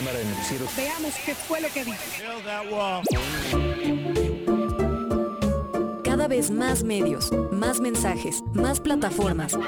[0.00, 0.66] cámara de noticiero.
[0.76, 1.98] Veamos qué fue lo que dijo.
[6.02, 9.58] Cada vez más medios, más mensajes, más plataformas.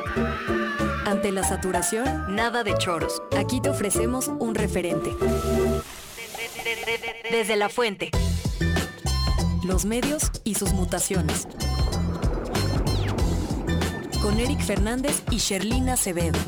[1.05, 3.23] Ante la saturación, nada de choros.
[3.37, 5.15] Aquí te ofrecemos un referente.
[7.31, 8.11] Desde la fuente.
[9.65, 11.47] Los medios y sus mutaciones.
[14.23, 16.39] Con Eric Fernández y Sherlina Acevedo.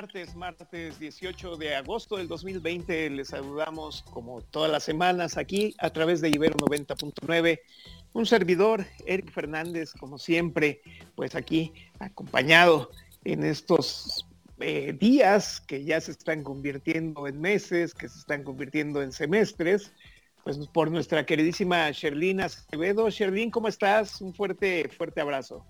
[0.00, 5.90] Martes, martes 18 de agosto del 2020, les saludamos como todas las semanas aquí a
[5.90, 7.58] través de Ibero 90.9.
[8.12, 10.82] Un servidor, Eric Fernández, como siempre,
[11.16, 12.92] pues aquí acompañado
[13.24, 14.24] en estos
[14.60, 19.90] eh, días que ya se están convirtiendo en meses, que se están convirtiendo en semestres,
[20.44, 23.10] pues por nuestra queridísima Sherlina Acevedo.
[23.10, 24.20] Sherlin, ¿cómo estás?
[24.20, 25.66] Un fuerte, fuerte abrazo.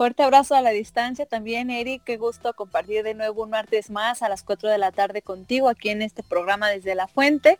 [0.00, 2.04] Fuerte abrazo a la distancia también, Eric.
[2.04, 5.68] Qué gusto compartir de nuevo un martes más a las 4 de la tarde contigo
[5.68, 7.58] aquí en este programa desde la fuente.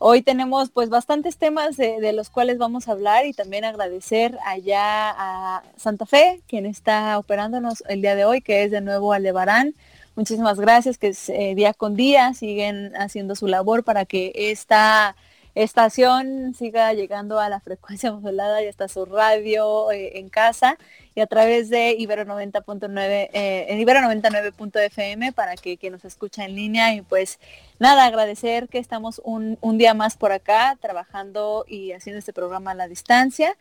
[0.00, 5.14] Hoy tenemos pues bastantes temas de, los cuales vamos a hablar y también agradecer allá
[5.16, 9.72] a Santa Fe, quien está operándonos el día de hoy, que es de nuevo Aldebarán.
[10.16, 15.14] Muchísimas gracias, que eh, día con día siguen haciendo su labor para que esta
[15.56, 20.78] estación siga llegando a la frecuencia modulada y hasta su radio eh, en casa
[21.14, 26.44] y a través de Ibero 90.9 eh, en Ibero 99.fm para que quien nos escucha
[26.44, 27.40] en línea y pues
[27.78, 32.74] nada, agradecer que estamos un, día más por acá trabajando y haciendo este programa a
[32.74, 33.56] la distancia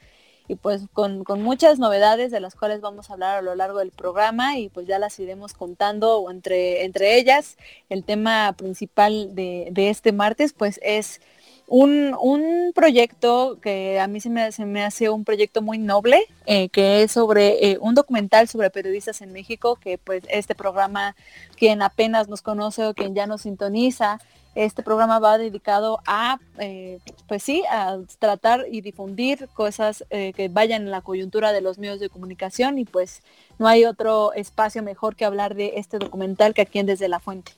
[0.49, 3.91] y pues con, muchas novedades de las cuales vamos a hablar a lo largo del
[3.91, 7.57] programa y pues ya las iremos contando entre, entre ellas.
[7.89, 11.21] El tema principal de, de este martes pues es
[11.67, 16.69] un, proyecto que a mí se me, se me hace un proyecto muy noble, eh,
[16.69, 21.15] que es sobre eh, un documental sobre periodistas en México, que pues este programa,
[21.55, 24.19] quien apenas nos conoce o quien ya nos sintoniza,
[24.55, 30.83] este programa va dedicado a, eh, pues sí, a tratar y difundir cosas que vayan
[30.83, 33.21] en la coyuntura de los medios de comunicación y pues
[33.59, 37.19] no hay otro espacio mejor que hablar de este documental que aquí en Desde la
[37.19, 37.51] Fuente.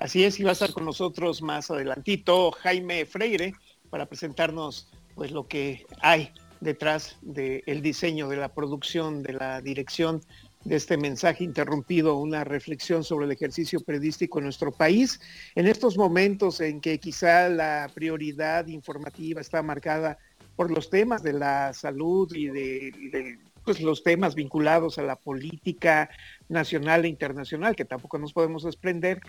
[0.00, 3.52] Así es, y va a estar con nosotros más adelantito Jaime Freire
[3.90, 10.22] para presentarnos pues lo que hay detrás del diseño, de la producción, de la dirección
[10.64, 15.20] de este mensaje interrumpido, una reflexión sobre el ejercicio periodístico en nuestro país,
[15.54, 20.16] en estos momentos en que quizá la prioridad informativa está marcada
[20.56, 26.10] por los temas de la salud y de, pues, los temas vinculados a la política
[26.48, 29.20] nacional e internacional, que tampoco nos podemos desprender,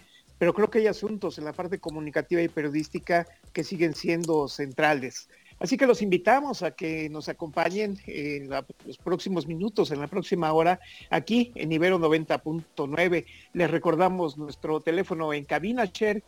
[0.41, 5.29] pero creo que hay asuntos en la parte comunicativa y periodística que siguen siendo centrales.
[5.59, 10.51] Así que los invitamos a que nos acompañen en los próximos minutos, en la próxima
[10.51, 10.79] hora,
[11.11, 13.25] aquí en Ibero 90.9.
[13.53, 16.23] Les recordamos nuestro teléfono en cabina, Cher,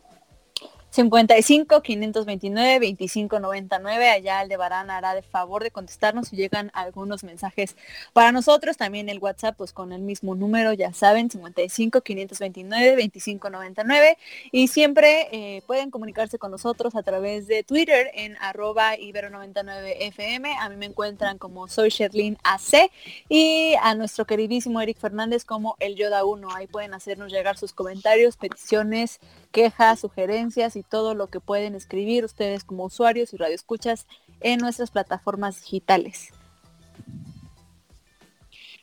[0.94, 4.10] 55 529 2599.
[4.10, 7.74] Allá Aldebarán hará de favor de contestarnos si llegan algunos mensajes
[8.12, 8.76] para nosotros.
[8.76, 14.18] También el WhatsApp, pues con el mismo número, ya saben, 55 529 2599.
[14.52, 20.56] Y siempre eh, pueden comunicarse con nosotros a través de Twitter en arroba ibero99fm.
[20.60, 22.88] A mí me encuentran como soy Sherlyn AC
[23.28, 26.54] y a nuestro queridísimo Eric Fernández como el Yoda 1.
[26.54, 29.18] Ahí pueden hacernos llegar sus comentarios, peticiones,
[29.54, 34.06] quejas, sugerencias y todo lo que pueden escribir ustedes como usuarios y radioescuchas
[34.40, 36.30] en nuestras plataformas digitales.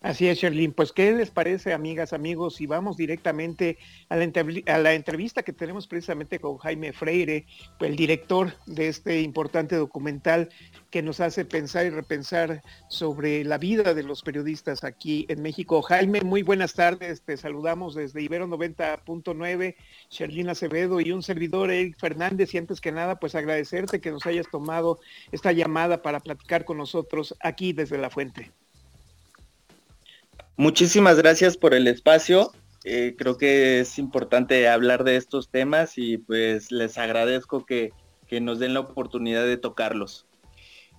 [0.01, 0.73] Así es, Sherlyn.
[0.73, 2.59] Pues, ¿qué les parece, amigas, amigos?
[2.59, 3.77] Y vamos directamente
[4.09, 7.45] a la, entrevista que tenemos precisamente con Jaime Freire,
[7.79, 10.49] el director de este importante documental
[10.89, 15.83] que nos hace pensar y repensar sobre la vida de los periodistas aquí en México.
[15.83, 17.21] Jaime, muy buenas tardes.
[17.21, 19.75] Te saludamos desde Ibero 90.9,
[20.09, 22.55] Sherlyn Acevedo y un servidor, Eric Fernández.
[22.55, 24.99] Y antes que nada, pues agradecerte que nos hayas tomado
[25.31, 28.51] esta llamada para platicar con nosotros aquí desde la fuente.
[30.61, 32.51] Muchísimas gracias por el espacio.
[32.83, 37.93] Eh, creo que es importante hablar de estos temas y pues les agradezco que,
[38.27, 40.27] que nos den la oportunidad de tocarlos.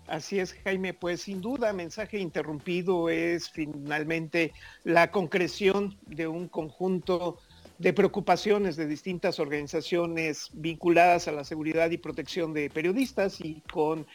[0.09, 4.53] Así es, Jaime, pues sin duda mensaje interrumpido es finalmente
[4.83, 7.39] la concreción de un conjunto
[7.83, 14.07] de preocupaciones de distintas organizaciones vinculadas a la seguridad y protección de periodistas y con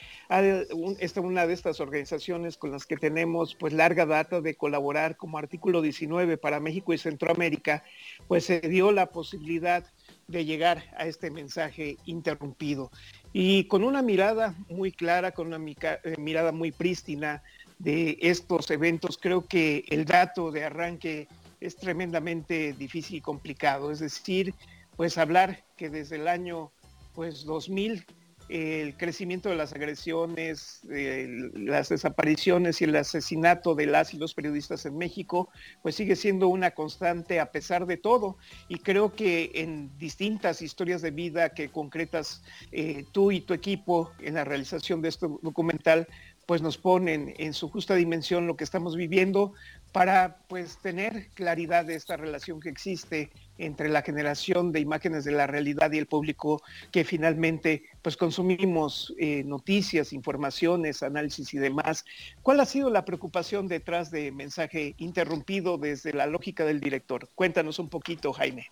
[0.99, 5.37] esta una de estas organizaciones con las que tenemos pues larga data de colaborar como
[5.37, 7.83] artículo 19 para México y Centroamérica,
[8.29, 9.83] pues se dio la posibilidad
[10.29, 12.89] de llegar a este mensaje interrumpido.
[13.33, 17.43] Y con una mirada muy clara, con una eh, mirada muy prístina
[17.79, 21.27] de estos eventos, creo que el dato de arranque
[21.59, 23.91] es tremendamente difícil y complicado.
[23.91, 24.53] Es decir,
[24.95, 26.71] pues hablar que desde el año
[27.13, 28.05] pues 2000
[28.49, 34.85] el crecimiento de las agresiones, las desapariciones y el asesinato de las y los periodistas
[34.85, 35.49] en México,
[35.81, 38.37] pues sigue siendo una constante a pesar de todo.
[38.69, 44.11] Y creo que en distintas historias de vida que concretas eh, tú y tu equipo
[44.19, 46.07] en la realización de este documental,
[46.47, 49.53] pues nos ponen en su justa dimensión lo que estamos viviendo
[49.91, 55.33] para pues tener claridad de esta relación que existe entre la generación de imágenes de
[55.33, 56.61] la realidad y el público
[56.91, 62.05] que finalmente pues consumimos eh, noticias, informaciones, análisis y demás.
[62.41, 67.29] ¿Cuál ha sido la preocupación detrás de mensaje interrumpido desde la lógica del director?
[67.35, 68.71] Cuéntanos un poquito, Jaime.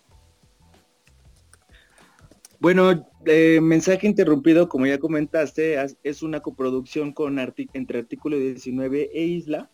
[2.58, 9.24] Bueno, eh, mensaje interrumpido, como ya comentaste, es una coproducción con entre Artículo 19 e
[9.24, 9.70] Isla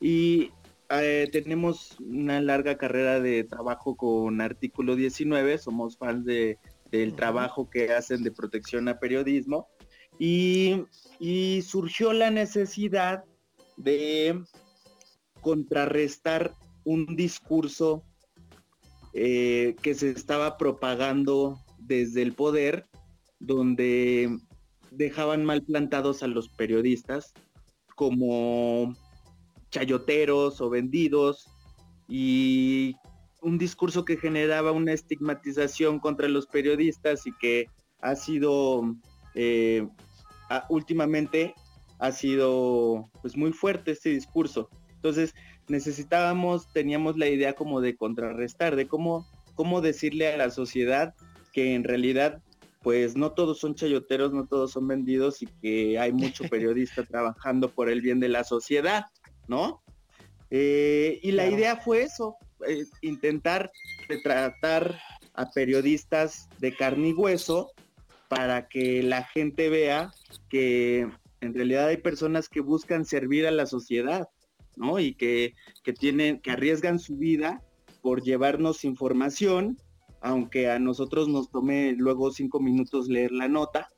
[0.00, 0.50] y
[0.90, 6.58] eh, tenemos una larga carrera de trabajo con Artículo 19, somos fans de,
[6.90, 9.68] del trabajo que hacen de protección a periodismo
[10.18, 10.84] y,
[11.62, 13.24] surgió la necesidad
[13.78, 14.42] de
[15.40, 16.52] contrarrestar
[16.84, 18.04] un discurso
[19.14, 22.86] eh, que se estaba propagando desde el poder,
[23.38, 24.38] donde
[24.90, 27.32] dejaban mal plantados a los periodistas
[27.94, 28.94] como
[29.70, 31.48] chayoteros o vendidos
[32.08, 32.94] y
[33.42, 37.66] un discurso que generaba una estigmatización contra los periodistas y que
[38.00, 38.96] ha sido
[39.34, 39.86] eh,
[40.68, 41.54] últimamente
[41.98, 44.68] ha sido pues muy fuerte este discurso.
[44.94, 45.34] Entonces
[45.68, 51.14] necesitábamos, teníamos la idea como de contrarrestar, de cómo, cómo decirle a la sociedad
[51.56, 52.42] que en realidad
[52.82, 57.70] pues no todos son chayoteros, no todos son vendidos y que hay mucho periodista trabajando
[57.70, 59.06] por el bien de la sociedad,
[59.48, 59.82] ¿no?
[60.50, 62.36] Eh, y la idea fue eso,
[62.68, 63.72] eh, intentar
[64.06, 65.00] retratar
[65.32, 67.72] a periodistas de carne y hueso
[68.28, 70.12] para que la gente vea
[70.50, 71.08] que
[71.40, 74.28] en realidad hay personas que buscan servir a la sociedad,
[74.76, 74.98] ¿no?
[74.98, 77.62] Y que, que tienen, que arriesgan su vida
[78.02, 79.78] por llevarnos información
[80.26, 83.88] aunque a nosotros nos tome luego cinco minutos leer la nota,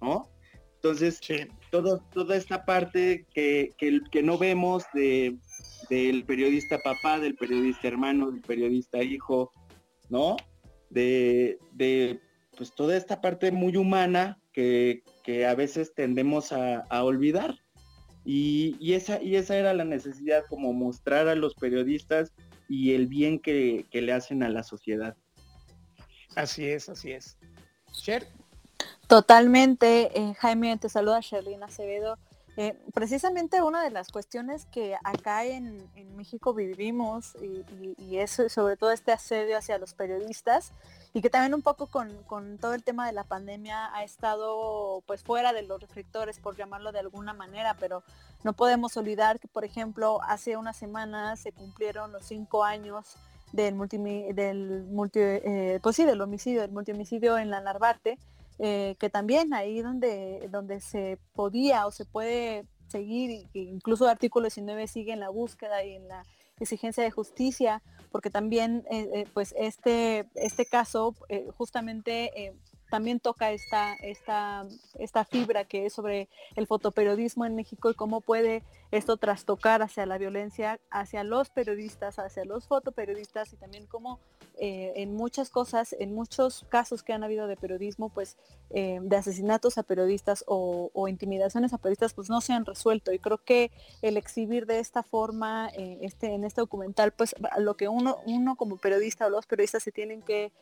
[0.00, 0.30] ¿no?
[0.76, 1.20] Entonces,
[1.72, 5.36] todo, toda esta parte que, que, no vemos de,
[5.90, 9.52] del periodista papá, del periodista hermano, del periodista hijo,
[10.08, 10.36] ¿no?
[10.88, 12.20] De, de
[12.56, 15.02] pues toda esta parte muy humana que,
[15.48, 17.56] a veces tendemos a, olvidar.
[18.24, 22.32] Y, y, esa, y esa era la necesidad, como mostrar a los periodistas
[22.68, 25.16] y el bien que, que le hacen a la sociedad.
[26.36, 27.36] Así es, así es.
[27.92, 28.28] Sher.
[29.08, 32.18] Totalmente, eh, Jaime, te saluda Sherlyn Acevedo.
[32.58, 38.90] Eh, precisamente una de las cuestiones que acá en, México vivimos y, es sobre todo
[38.90, 40.72] este asedio hacia los periodistas
[41.12, 45.22] y que también un poco con, todo el tema de la pandemia ha estado pues
[45.22, 48.02] fuera de los reflectores por llamarlo de alguna manera, pero
[48.44, 53.16] no podemos olvidar que por ejemplo hace unas semanas se cumplieron los cinco años
[53.52, 58.18] del multi, del multi, eh, pues sí, del homicidio, del multihomicidio en la Narvarte,
[58.58, 64.44] eh, que también ahí donde, donde se podía o se puede seguir, incluso el artículo
[64.44, 66.22] 19 sigue en la búsqueda y en la
[66.60, 71.14] exigencia de justicia, porque también eh, pues este, este caso
[71.56, 72.54] justamente
[72.90, 74.66] también toca esta, esta,
[74.98, 80.06] esta fibra que es sobre el fotoperiodismo en México y cómo puede esto trastocar hacia
[80.06, 84.20] la violencia, hacia los periodistas, hacia los fotoperiodistas y también cómo
[84.58, 88.36] eh, en muchas cosas, en muchos casos que han habido de periodismo, pues
[88.70, 93.12] eh, de asesinatos a periodistas o, intimidaciones a periodistas, pues no se han resuelto.
[93.12, 97.76] Y creo que el exhibir de esta forma eh, este, en este documental, pues lo
[97.76, 100.52] que uno, uno como periodista o los periodistas se tienen que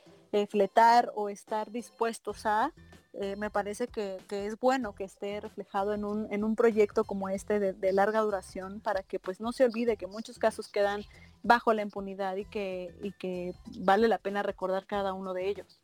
[0.51, 2.73] fletar o estar dispuestos a,
[3.21, 7.29] eh, me parece que, es bueno que esté reflejado en un, en un proyecto como
[7.29, 11.03] este de, larga duración para que pues no se olvide que muchos casos quedan
[11.45, 15.81] bajo la impunidad y que, y que vale la pena recordar cada uno de ellos.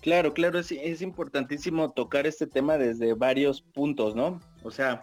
[0.00, 4.40] Claro, claro, es, es importantísimo tocar este tema desde varios puntos, ¿no?
[4.64, 5.02] O sea,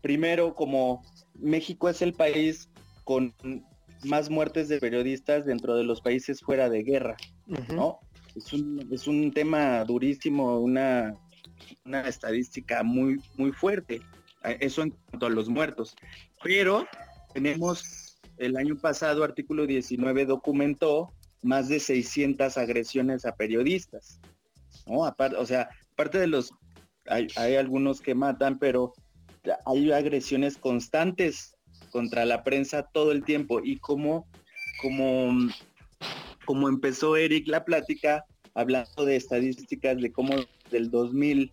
[0.00, 1.02] primero como
[1.34, 2.68] México es el país
[3.04, 3.32] con
[4.04, 7.16] más muertes de periodistas dentro de los países fuera de guerra,
[7.74, 8.00] ¿no?
[8.34, 11.14] Es un, es un tema durísimo, una,
[11.84, 14.00] una estadística muy, muy fuerte,
[14.60, 15.96] eso en cuanto a los muertos.
[16.42, 16.86] Pero
[17.34, 21.12] tenemos, el año pasado, artículo 19 documentó
[21.42, 24.20] más de 600 agresiones a periodistas,
[24.86, 25.00] ¿no?
[25.00, 26.52] o sea, aparte de los,
[27.06, 28.92] hay, hay algunos que matan, pero
[29.66, 31.57] hay agresiones constantes
[31.98, 34.28] contra la prensa todo el tiempo y como,
[34.80, 35.32] como,
[36.44, 38.24] como empezó Eric la plática
[38.54, 40.36] hablando de estadísticas de cómo
[40.70, 41.52] del 2000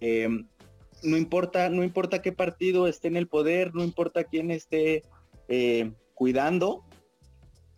[0.00, 0.46] em,
[1.02, 5.04] no importa, no importa qué partido esté en el poder, no importa quién esté
[5.48, 6.84] eh, cuidando,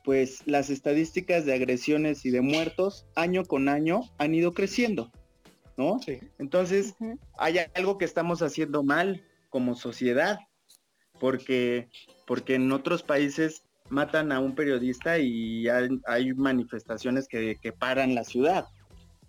[0.03, 5.13] pues las estadísticas de agresiones y de muertos año con año han ido creciendo,
[5.77, 6.01] ¿no?
[6.41, 6.97] Entonces,
[7.39, 10.41] hay algo que estamos haciendo mal como sociedad,
[11.23, 11.89] porque,
[12.27, 18.67] porque en otros países matan a un periodista y hay, manifestaciones que, paran la ciudad,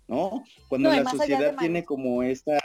[0.08, 0.42] ¿no?
[0.68, 2.58] Cuando la sociedad tiene como esta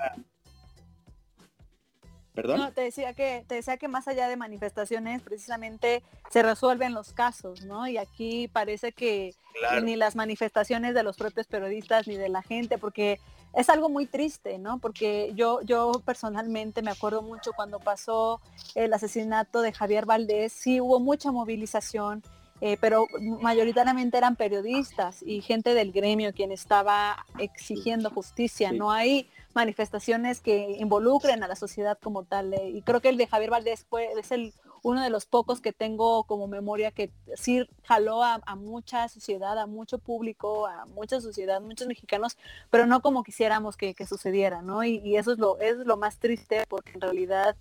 [2.43, 7.13] no, te decía que, te decía que más allá de manifestaciones, precisamente se resuelven los
[7.13, 7.87] casos, ¿no?
[7.87, 9.35] Y aquí parece que
[9.83, 13.19] ni las manifestaciones de los propios periodistas ni de la gente, porque
[13.53, 14.79] es algo muy triste, ¿no?
[14.79, 18.41] Porque yo, yo personalmente me acuerdo mucho cuando pasó
[18.75, 22.23] el asesinato de Javier Valdés, sí hubo mucha movilización,
[22.61, 23.07] eh, pero
[23.41, 28.71] mayoritariamente eran periodistas y gente del gremio quien estaba exigiendo justicia.
[28.71, 32.53] No hay manifestaciones que involucren a la sociedad como tal.
[32.53, 34.53] Eh, y creo que el de Javier Valdés fue, es el
[34.83, 39.65] uno de los pocos que tengo como memoria que sí jaló a, mucha sociedad, a
[39.65, 42.37] mucho público, a mucha sociedad, muchos mexicanos,
[42.69, 44.83] pero no como quisiéramos que, sucediera, ¿no?
[44.83, 47.55] Y, eso es lo, es lo más triste porque en realidad,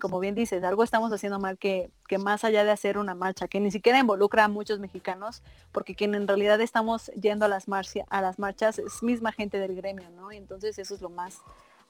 [0.00, 3.48] como bien dices, algo estamos haciendo mal que, que más allá de hacer una marcha,
[3.48, 5.42] que ni siquiera involucra a muchos mexicanos,
[5.72, 7.66] porque quien en realidad estamos yendo a las,
[8.08, 10.32] a las marchas es misma gente del gremio, ¿no?
[10.32, 11.38] Y entonces eso es lo más,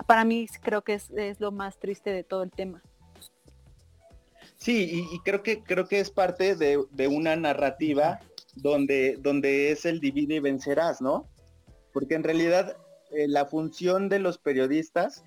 [0.06, 2.82] para mí creo que es, es lo más triste de todo el tema.
[4.56, 8.20] Sí, y, creo que creo que es parte de, una narrativa
[8.54, 11.28] donde, donde es el divide y vencerás, ¿no?
[11.92, 12.76] Porque en realidad
[13.10, 15.24] eh, la función de los periodistas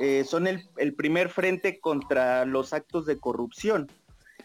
[0.00, 3.90] eh, son el, primer frente contra los actos de corrupción,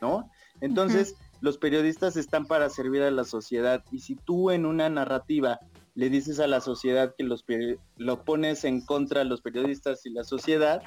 [0.01, 0.29] ¿no?
[0.61, 5.59] Entonces, los periodistas están para servir a la sociedad y si tú en una narrativa
[5.95, 7.43] le dices a la sociedad que los
[7.97, 10.81] lo pones en contra de los periodistas y la sociedad,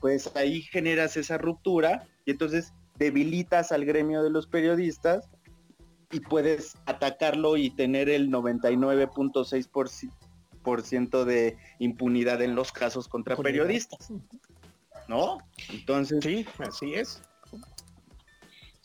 [0.00, 5.28] pues ahí generas esa ruptura y entonces debilitas al gremio de los periodistas
[6.10, 10.10] y puedes atacarlo y tener el 99.6%
[11.24, 14.10] de impunidad en los casos contra periodistas.
[15.08, 15.38] ¿No?
[15.70, 16.22] Entonces...
[16.22, 17.22] Sí, así es.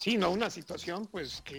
[0.03, 1.57] Sí, no, una situación pues que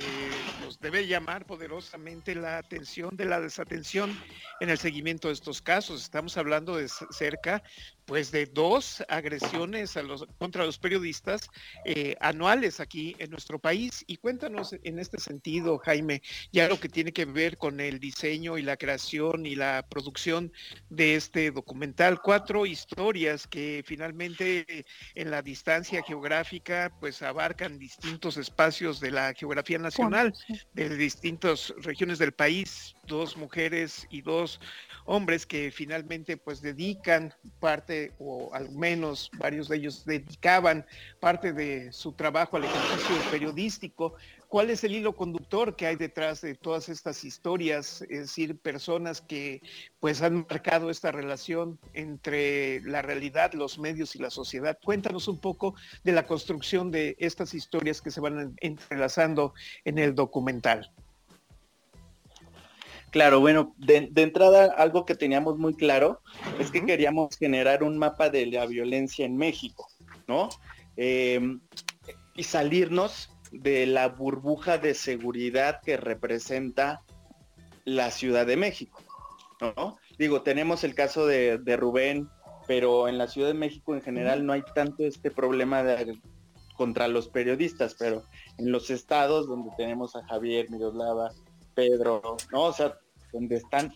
[0.60, 4.14] nos debe llamar poderosamente la atención de la desatención
[4.60, 6.02] en el seguimiento de estos casos.
[6.02, 7.62] Estamos hablando de cerca
[8.06, 11.48] pues de dos agresiones a los, contra los periodistas
[11.84, 14.04] eh, anuales aquí en nuestro país.
[14.06, 18.58] Y cuéntanos en este sentido, Jaime, ya lo que tiene que ver con el diseño
[18.58, 20.52] y la creación y la producción
[20.90, 22.20] de este documental.
[22.20, 24.84] Cuatro historias que finalmente
[25.14, 30.32] en la distancia geográfica pues abarcan distintos espacios de la geografía nacional,
[30.72, 34.60] de distintas regiones del país, dos mujeres y dos
[35.06, 40.86] hombres que finalmente pues dedican parte o al menos varios de ellos dedicaban
[41.20, 44.14] parte de su trabajo al ejercicio periodístico.
[44.48, 48.02] ¿Cuál es el hilo conductor que hay detrás de todas estas historias?
[48.02, 49.60] Es decir, personas que
[49.98, 54.78] pues han marcado esta relación entre la realidad, los medios y la sociedad.
[54.84, 60.14] Cuéntanos un poco de la construcción de estas historias que se van entrelazando en el
[60.14, 60.92] documental.
[63.14, 66.20] Claro, bueno, de, entrada algo que teníamos muy claro
[66.58, 69.86] es que queríamos generar un mapa de la violencia en México,
[70.26, 70.48] ¿no?
[70.96, 71.60] Em,
[72.34, 77.02] y salirnos de la burbuja de seguridad que representa
[77.84, 79.00] la Ciudad de México,
[79.60, 79.96] ¿no?
[80.18, 82.28] Digo, tenemos el caso de, Rubén,
[82.66, 85.84] pero en la Ciudad de México en general no hay tanto este problema
[86.76, 88.24] contra los periodistas, pero
[88.58, 91.30] en los estados donde tenemos a Javier, Miroslava,
[91.76, 92.62] Pedro, ¿no?
[92.64, 92.98] O sea,
[93.34, 93.92] donde están,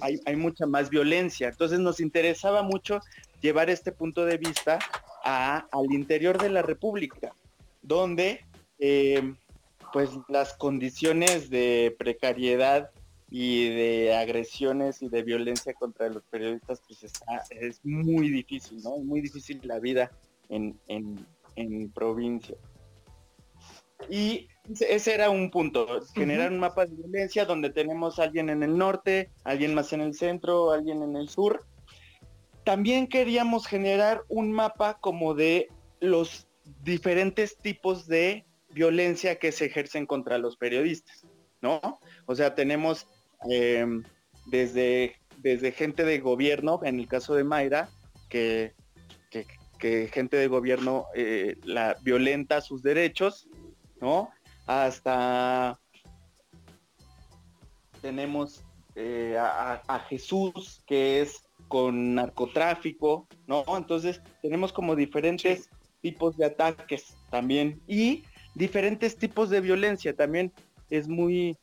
[0.00, 1.48] hay, mucha más violencia.
[1.48, 3.00] Entonces nos interesaba mucho
[3.40, 4.78] llevar este punto de vista
[5.22, 7.34] al interior de la República,
[7.82, 8.44] donde
[8.80, 9.34] eh,
[9.92, 12.90] pues las condiciones de precariedad
[13.30, 17.04] y de agresiones y de violencia contra los periodistas, pues
[17.50, 18.98] es muy difícil, ¿no?
[18.98, 20.10] Muy difícil la vida
[20.48, 22.56] en, en, en provincia.
[24.08, 24.48] Y
[24.80, 28.76] ese era un punto, generar un mapa de violencia donde tenemos a alguien en el
[28.76, 31.64] norte, alguien más en el centro, alguien en el sur.
[32.64, 35.68] También queríamos generar un mapa como de
[36.00, 36.46] los
[36.84, 41.26] diferentes tipos de violencia que se ejercen contra los periodistas,
[41.60, 41.80] ¿no?
[42.26, 43.06] O sea, tenemos
[43.48, 44.04] em,
[44.46, 47.88] desde, desde gente de gobierno, en el caso de Mayra,
[48.28, 48.74] que,
[49.30, 53.48] que gente de gobierno eh, la violenta sus derechos,
[54.00, 54.30] ¿no?
[54.66, 55.78] Hasta
[58.00, 58.64] tenemos
[58.96, 63.64] eh, a, Jesús, que es con narcotráfico, ¿no?
[63.76, 68.24] Entonces tenemos como diferentes tipos de ataques también y
[68.54, 70.14] diferentes tipos de violencia.
[70.14, 70.52] También
[70.90, 71.56] es muy,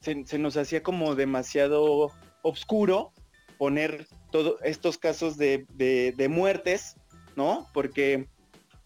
[0.00, 2.12] se, nos hacía como demasiado
[2.42, 3.12] oscuro
[3.58, 6.96] poner todos estos casos de, de, muertes,
[7.36, 7.66] ¿no?
[7.72, 8.28] Porque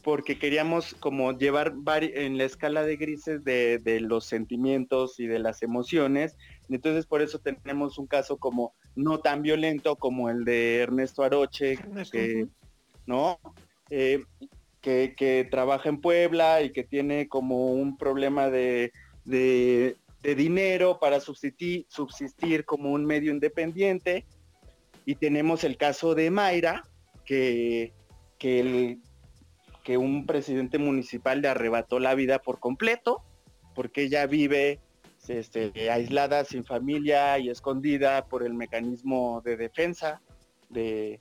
[0.02, 5.38] porque queríamos como llevar en la escala de grises de, de, los sentimientos y de
[5.38, 6.36] las emociones.
[6.68, 11.78] Entonces por eso tenemos un caso como no tan violento como el de Ernesto Aroche,
[12.10, 12.46] que,
[13.06, 13.38] ¿no?
[13.90, 14.24] Eh,
[14.80, 18.92] que, trabaja en Puebla y que tiene como un problema de,
[19.24, 24.24] de, dinero para subsistir, subsistir como un medio independiente.
[25.04, 26.84] Y tenemos el caso de Mayra,
[27.24, 27.92] que,
[28.38, 29.02] que, el,
[29.82, 33.22] que un presidente municipal le arrebató la vida por completo,
[33.74, 34.80] porque ella vive
[35.28, 40.20] este, aislada, sin familia y escondida por el mecanismo de defensa
[40.68, 41.20] de,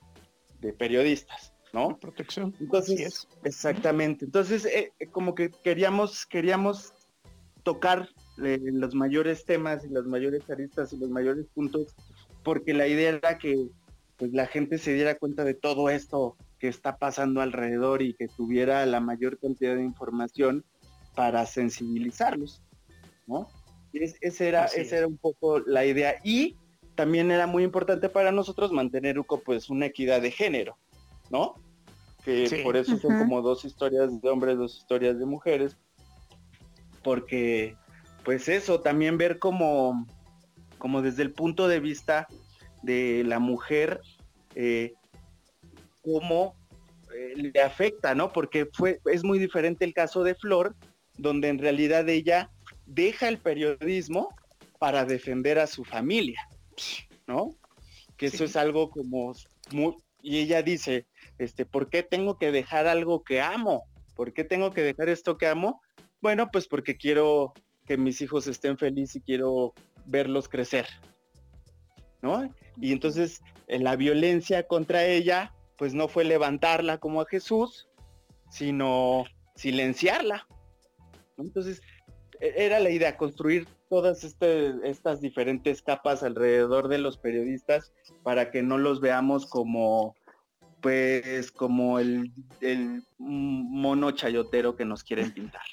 [0.78, 1.96] periodistas, ¿no?
[1.98, 2.54] Protección.
[2.60, 4.24] Entonces, exactamente.
[4.24, 6.92] Entonces, eh, eh, como que queríamos, queríamos
[7.62, 8.08] tocar
[8.42, 11.94] eh, los mayores temas y las mayores aristas y los mayores puntos,
[12.42, 13.68] porque la idea era que
[14.16, 18.28] pues, la gente se diera cuenta de todo esto que está pasando alrededor y que
[18.28, 20.64] tuviera la mayor cantidad de información
[21.16, 22.62] para sensibilizarlos,
[23.26, 23.48] ¿no?
[23.92, 26.16] esa era, esa era un poco la idea.
[26.22, 26.56] Y
[26.94, 30.76] también era muy importante para nosotros mantener pues una equidad de género,
[31.30, 31.54] ¿no?
[32.24, 35.76] Que por eso son como dos historias de hombres, dos historias de mujeres.
[37.02, 37.76] Porque,
[38.24, 40.06] pues eso, también ver como,
[40.76, 42.28] como desde el punto de vista
[42.82, 44.02] de la mujer,
[44.54, 44.92] eh,
[46.02, 46.54] cómo
[47.14, 48.32] eh, le afecta, ¿no?
[48.32, 50.74] Porque fue, es muy diferente el caso de Flor,
[51.16, 52.50] donde en realidad ella
[52.86, 54.34] deja el periodismo
[54.78, 56.40] para defender a su familia,
[57.26, 57.54] ¿no?
[58.16, 59.34] Que eso es algo como
[59.72, 61.06] muy, y ella dice,
[61.38, 63.84] este, ¿por qué tengo que dejar algo que amo?
[64.14, 65.80] ¿Por qué tengo que dejar esto que amo?
[66.20, 67.54] Bueno, pues porque quiero
[67.86, 69.74] que mis hijos estén felices y quiero
[70.06, 70.86] verlos crecer,
[72.22, 72.54] ¿no?
[72.80, 77.88] Y entonces en la violencia contra ella, pues no fue levantarla como a Jesús,
[78.50, 80.46] sino silenciarla.
[81.38, 81.80] Entonces,
[82.38, 88.50] e-, era la idea, construir todas este, estas diferentes capas alrededor de los periodistas para
[88.50, 90.14] que no los veamos como
[90.82, 95.64] pues como el, el mono chayotero que nos quieren pintar.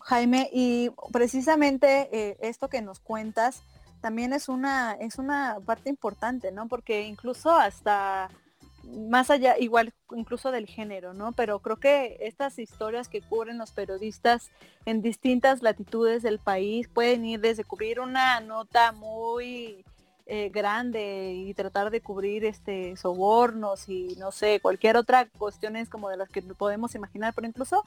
[0.00, 3.62] Jaime, y precisamente eh, esto que nos cuentas
[4.06, 6.68] también es una, es una parte importante, ¿no?
[6.68, 8.30] Porque incluso hasta
[8.84, 11.32] más allá, igual incluso del género, ¿no?
[11.32, 14.52] Pero creo que estas historias que cubren los periodistas
[14.84, 19.84] en distintas latitudes del país pueden ir desde cubrir una nota muy
[20.26, 26.10] eh, grande y tratar de cubrir este sobornos y no sé, cualquier otra cuestiones como
[26.10, 27.82] de las que podemos imaginar, pero incluso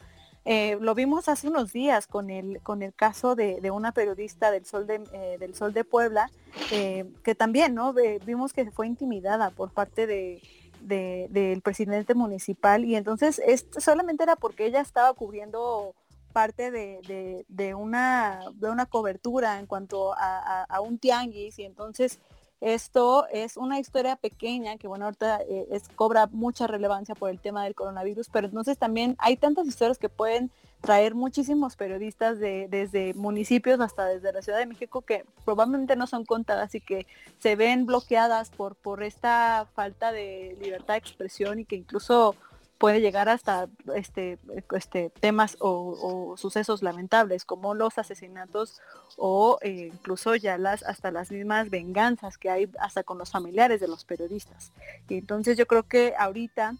[0.45, 4.65] eh, lo vimos hace unos días con el, con el caso de, una periodista del
[4.65, 6.29] Sol de, eh, del Sol de Puebla,
[6.69, 7.93] que también, ¿no?
[8.25, 10.41] vimos que fue intimidada por parte de,
[10.81, 15.93] del presidente municipal y entonces esto solamente era porque ella estaba cubriendo
[16.31, 22.19] parte de, una, de una cobertura en cuanto a, un tianguis y entonces
[22.61, 27.39] esto es una historia pequeña que bueno ahorita eh, es, cobra mucha relevancia por el
[27.39, 32.67] tema del coronavirus, pero entonces también hay tantas historias que pueden traer muchísimos periodistas de,
[32.69, 37.05] desde municipios hasta desde la Ciudad de México que probablemente no son contadas y que
[37.39, 42.35] se ven bloqueadas por, por esta falta de libertad de expresión y que incluso
[42.79, 44.39] puede llegar hasta este,
[44.71, 48.81] este temas o, sucesos lamentables como los asesinatos
[49.17, 53.81] o eh, incluso ya las hasta las mismas venganzas que hay hasta con los familiares
[53.81, 54.71] de los periodistas.
[55.09, 56.75] Y entonces yo creo que ahorita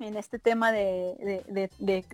[0.00, 1.70] en este tema de,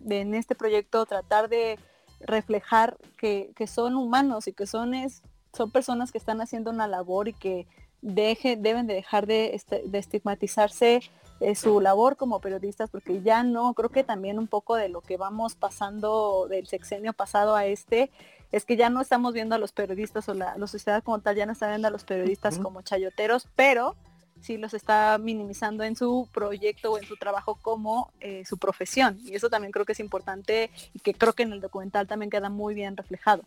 [0.08, 1.78] en este proyecto tratar de
[2.20, 5.22] reflejar que, son humanos y que son, es,
[5.54, 7.66] son personas que están haciendo una labor y que
[8.02, 11.00] deben de dejar de, este, estigmatizarse
[11.40, 15.00] eh, su labor como periodistas, porque ya no, creo que también un poco de lo
[15.00, 18.10] que vamos pasando del sexenio pasado a este,
[18.52, 21.36] es que ya no estamos viendo a los periodistas o la, la sociedad como tal,
[21.36, 23.96] ya no está viendo a los periodistas como chayoteros, pero
[24.40, 29.18] sí los está minimizando en su proyecto o en su trabajo como eh, su profesión.
[29.24, 32.30] Y eso también creo que es importante y que creo que en el documental también
[32.30, 33.44] queda muy bien reflejado.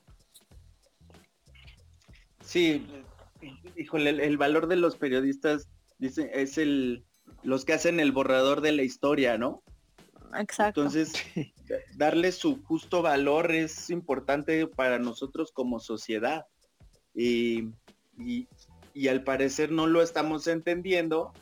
[2.41, 2.85] Sí,
[3.75, 7.05] Híjole, el, valor de los periodistas dice, es el
[7.43, 9.63] los que hacen el borrador de la historia, ¿no?
[10.37, 10.81] Exacto.
[10.81, 11.13] Entonces,
[11.95, 16.45] darle su justo valor es importante para nosotros como sociedad.
[17.13, 17.69] Y,
[18.17, 21.33] y, al parecer no lo estamos entendiendo.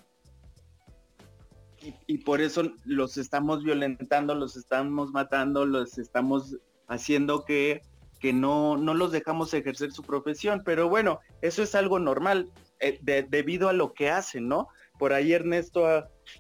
[2.08, 7.82] Y, por eso los estamos violentando, los estamos matando, los estamos haciendo que,
[8.20, 10.64] que no, no los dejamos ejercer su profesión.
[10.66, 14.68] Pero bueno, eso es algo normal eh, debido a lo que hacen, ¿no?
[14.98, 15.86] Por ahí Ernesto,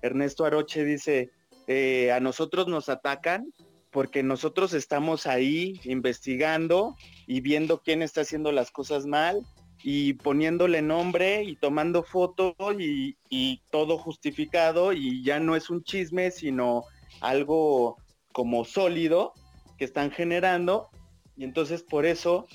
[0.01, 1.31] Ernesto Aroche dice,
[1.67, 3.53] eh, a nosotros nos atacan
[3.91, 9.45] porque nosotros estamos ahí investigando y viendo quién está haciendo las cosas mal
[9.83, 15.83] y poniéndole nombre y tomando foto y, y, todo justificado y ya no es un
[15.83, 16.83] chisme, sino
[17.21, 17.97] algo
[18.31, 19.33] como sólido
[19.77, 20.89] que están generando
[21.35, 22.47] y entonces por eso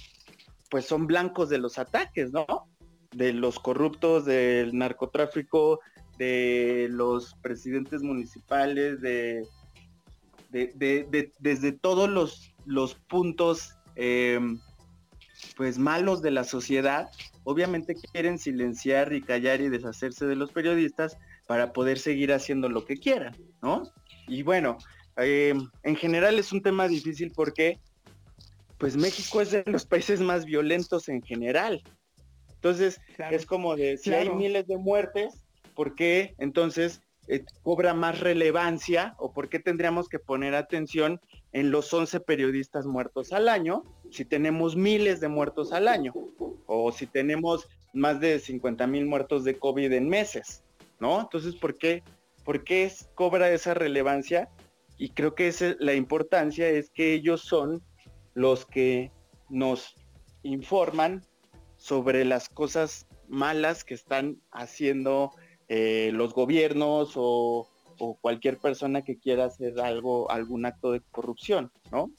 [0.71, 2.47] pues son blancos de los ataques, ¿no?
[3.13, 5.81] De los corruptos, del narcotráfico,
[6.23, 9.45] de los presidentes municipales, de,
[10.51, 14.61] de, desde todos los, los puntos em,
[15.57, 17.11] pues malos de la sociedad,
[17.43, 22.85] obviamente quieren silenciar y callar y deshacerse de los periodistas para poder seguir haciendo lo
[22.85, 23.83] que quieran, ¿no?
[24.29, 24.79] Y bueno,
[25.17, 27.81] em, en general es un tema difícil porque
[28.79, 31.83] pues México es de los países más violentos en general.
[32.55, 35.43] Entonces, es como de si hay miles de muertes,
[35.75, 41.21] ¿por qué entonces eh, cobra más relevancia o por qué tendríamos que poner atención
[41.53, 46.13] en los 11 periodistas muertos al año si tenemos miles de muertos al año
[46.67, 50.65] o si tenemos más de 50 mil muertos de COVID en meses,
[50.99, 51.21] ¿no?
[51.21, 52.03] Entonces, ¿por qué,
[52.45, 54.49] por qué cobra esa relevancia?
[54.99, 57.83] Y creo que esa, la importancia es que ellos son
[58.35, 59.11] los que
[59.49, 59.95] nos
[60.43, 61.23] informan
[61.77, 65.33] sobre las cosas malas que están haciendo
[65.75, 67.67] eh, los gobiernos o,
[68.21, 72.11] cualquier persona que quiera hacer algo, algún acto de corrupción, ¿no?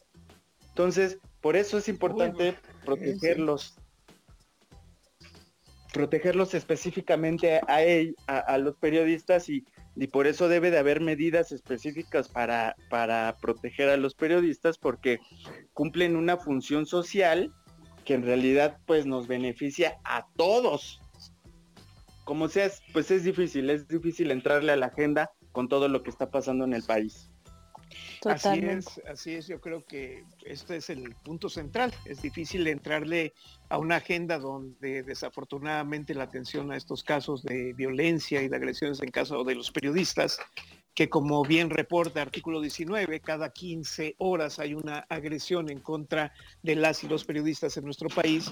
[0.70, 3.76] Entonces, por eso es importante protegerlos,
[5.92, 7.82] protegerlos específicamente a,
[8.28, 13.90] a, los periodistas y, y, por eso debe de haber medidas específicas para, para proteger
[13.90, 15.20] a los periodistas porque
[15.74, 17.54] cumplen una función social
[18.04, 21.03] que en realidad pues nos beneficia a todos,
[22.24, 26.10] como sea, pues es difícil, es difícil entrarle a la agenda con todo lo que
[26.10, 27.30] está pasando en el país.
[28.26, 31.94] Así es, así es, yo creo que este es el punto central.
[32.06, 33.34] Es difícil entrarle
[33.70, 39.02] a una agenda donde desafortunadamente la atención a estos casos de violencia y de agresiones
[39.02, 40.40] en caso de los periodistas,
[40.94, 46.76] que como bien reporta artículo 19, cada 15 horas hay una agresión en contra de
[46.76, 48.52] las y los periodistas en nuestro país,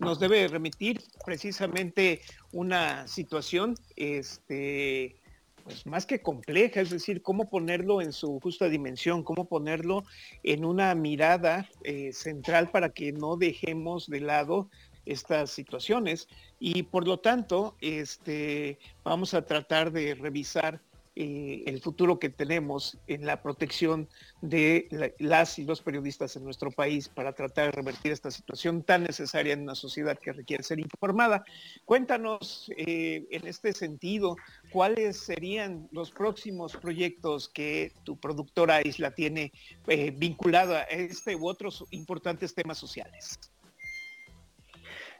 [0.00, 5.16] nos debe remitir precisamente una situación este,
[5.62, 10.04] pues más que compleja, es decir, cómo ponerlo en su justa dimensión, cómo ponerlo
[10.42, 14.70] en una mirada eh, central para que no dejemos de lado
[15.06, 16.28] estas situaciones.
[16.58, 20.80] Y por lo tanto este, vamos a tratar de revisar
[21.16, 24.08] eh, el futuro que tenemos en la protección
[24.42, 29.02] de las y los periodistas en nuestro país para tratar de revertir esta situación tan
[29.02, 31.44] necesaria en una sociedad que requiere ser informada.
[31.84, 34.36] Cuéntanos eh, en este sentido,
[34.70, 39.52] ¿cuáles serían los próximos proyectos que tu productora Isla tiene
[39.88, 43.36] eh, vinculado a este u otros importantes temas sociales?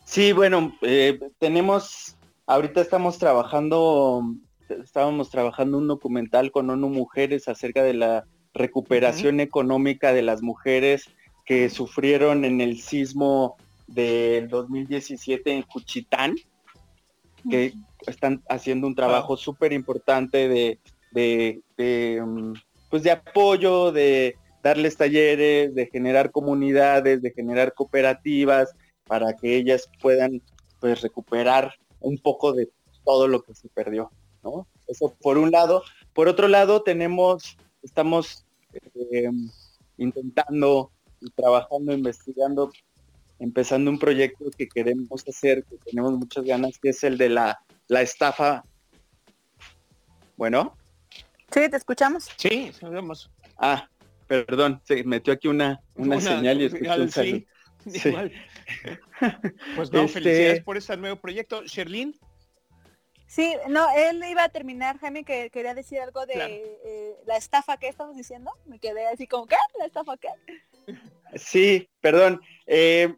[0.04, 0.72] Sí, bueno,
[1.38, 4.36] tenemos, ahorita estamos trabajando
[4.70, 11.08] estábamos trabajando un documental con ONU Mujeres acerca de la recuperación económica de las mujeres
[11.44, 13.56] que sufrieron en el sismo
[13.86, 16.36] del 2017 en Juchitán,
[17.48, 17.72] que
[18.06, 20.78] están haciendo un trabajo súper importante de,
[21.12, 22.52] de, mm,
[22.88, 28.74] pues de apoyo, de darles talleres, de generar comunidades, de generar cooperativas
[29.06, 30.42] para que ellas puedan
[30.80, 32.68] pues recuperar un poco de
[33.04, 34.10] todo lo que se perdió.
[34.86, 35.82] Eso por un lado.
[36.12, 38.44] Por otro lado, tenemos, estamos
[39.12, 39.30] eh,
[39.96, 42.72] intentando y trabajando, investigando,
[43.38, 47.60] empezando un proyecto que queremos hacer, que tenemos muchas ganas, que es el de la,
[47.88, 48.64] la estafa.
[50.36, 50.76] Bueno.
[51.52, 52.28] Sí, te escuchamos.
[52.36, 53.30] Sí, sabemos.
[53.58, 53.88] Ah,
[54.26, 57.46] perdón, se metió aquí una, una, señal y escuché un sí,
[59.76, 61.64] Pues no, este felicidades por este nuevo proyecto.
[61.64, 62.16] Sherlyn.
[63.30, 66.34] Sí, no, él iba a terminar, Jaime, que quería decir algo de
[66.84, 68.50] eh, la estafa que estamos diciendo.
[68.66, 69.54] Me quedé así como, ¿qué?
[69.78, 70.30] ¿La estafa qué?
[71.36, 72.40] Sí, perdón.
[72.66, 73.14] Eh,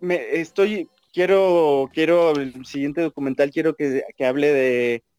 [0.00, 4.52] me, estoy, quiero, quiero, el siguiente documental quiero que, hable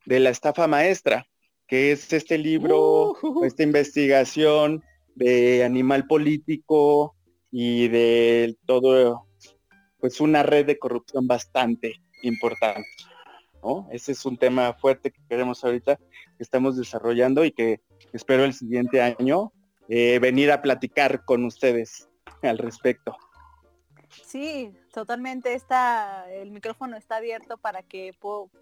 [0.05, 1.25] de, la estafa maestra,
[1.65, 4.83] que es este libro, esta investigación
[5.15, 7.15] de animal político
[7.51, 9.29] y de todo,
[9.97, 12.85] pues una red de corrupción bastante importante.
[13.91, 17.81] Ese es un tema fuerte que queremos ahorita, que estamos desarrollando y que
[18.13, 19.51] espero el siguiente año
[19.89, 22.09] eh, venir a platicar con ustedes
[22.41, 23.17] al respecto.
[24.23, 28.13] Sí, totalmente está, el micrófono está abierto para que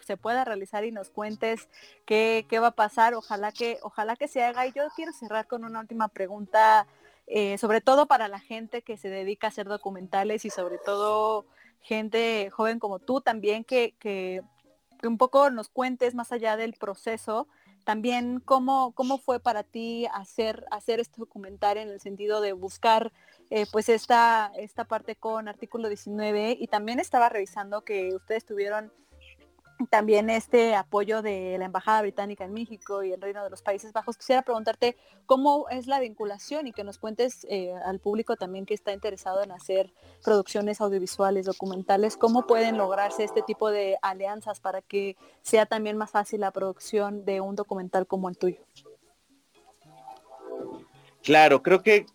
[0.04, 1.70] se pueda realizar y nos cuentes
[2.06, 3.14] qué, qué, va a pasar.
[3.14, 4.66] Ojalá que, ojalá que se haga.
[4.66, 6.88] Y yo quiero cerrar con una última pregunta,
[7.28, 11.46] eh, sobre todo para la gente que se dedica a hacer documentales y sobre todo
[11.84, 14.42] gente joven como tú también, que,
[15.04, 17.50] que un poco nos cuentes más allá del proceso
[17.84, 23.12] también cómo, cómo fue para ti hacer, hacer este documental en el sentido de buscar
[23.50, 28.94] eh, pues esta, esta parte con artículo 19 y también estaba revisando que ustedes tuvieron
[29.90, 33.92] también este apoyo de la Embajada Británica en México y el Reino de los Países
[33.94, 34.18] Bajos.
[34.18, 38.74] Quisiera preguntarte cómo es la vinculación y que nos cuentes eh, al público también que
[38.74, 44.82] está interesado en hacer producciones audiovisuales, documentales, cómo pueden lograrse este tipo de alianzas para
[44.82, 48.62] que sea también más fácil la producción de un documental como el tuyo.
[51.22, 52.06] Claro, creo que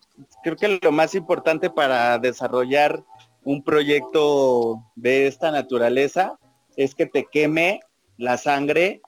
[0.43, 3.03] creo que lo más importante para desarrollar
[3.45, 6.39] un proyecto de esta naturaleza
[6.79, 7.81] es que te queme
[8.19, 9.03] la sangre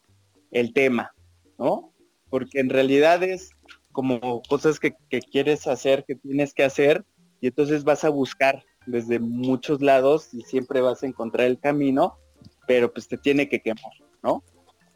[0.50, 1.14] el tema,
[1.56, 1.94] ¿no?
[2.28, 3.50] Porque en realidad es
[3.92, 4.92] como cosas que,
[5.30, 7.04] quieres hacer, que tienes que hacer,
[7.40, 12.18] y entonces vas a buscar desde muchos lados y siempre vas a encontrar el camino,
[12.66, 13.92] pero pues te tiene que quemar,
[14.24, 14.42] ¿no?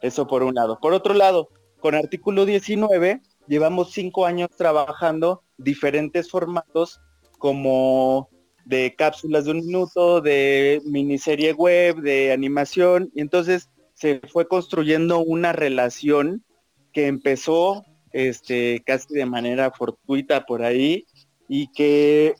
[0.01, 0.77] Eso por un lado.
[0.81, 1.47] Por otro lado,
[1.79, 6.99] con artículo 19 llevamos cinco años trabajando diferentes formatos
[7.39, 8.29] como
[8.65, 15.19] de cápsulas de un minuto, de miniserie web, de animación, y entonces se fue construyendo
[15.19, 16.43] una relación
[16.91, 21.05] que empezó este, casi de manera fortuita por ahí
[21.47, 22.35] y que,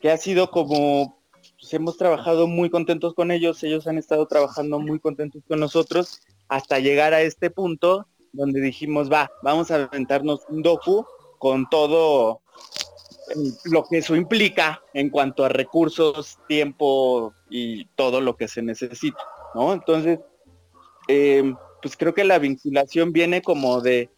[0.00, 1.18] que ha sido como,
[1.58, 6.20] pues, hemos trabajado muy contentos con ellos, ellos han estado trabajando muy contentos con nosotros
[6.48, 11.04] hasta llegar a este punto donde dijimos, va, vamos a aventarnos un docu
[11.38, 12.42] con todo
[13.64, 19.22] lo que eso implica en cuanto a recursos, tiempo y todo lo que se necesita,
[19.54, 19.72] ¿no?
[19.72, 20.20] Entonces,
[21.08, 24.10] em, pues creo que la vinculación viene como de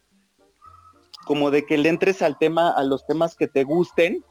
[1.25, 4.23] como de que le entres al tema, a los temas que te gusten,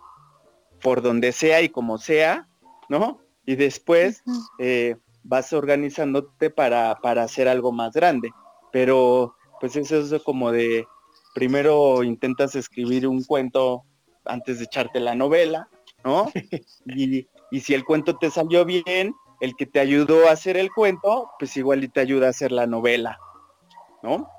[0.83, 2.49] por donde sea y como sea,
[2.89, 3.21] ¿no?
[3.47, 4.23] Y después
[4.59, 8.31] eh, vas organizándote para, para hacer algo más grande.
[8.73, 10.87] Pero pues eso es como de,
[11.35, 13.85] primero intentas escribir un cuento
[14.25, 15.69] antes de echarte la novela,
[16.05, 16.31] ¿no?
[16.87, 17.27] y,
[17.61, 21.57] si el cuento te salió bien, el que te ayudó a hacer el cuento, pues
[21.57, 23.19] igual y te ayuda a hacer la novela,
[24.03, 24.31] ¿no?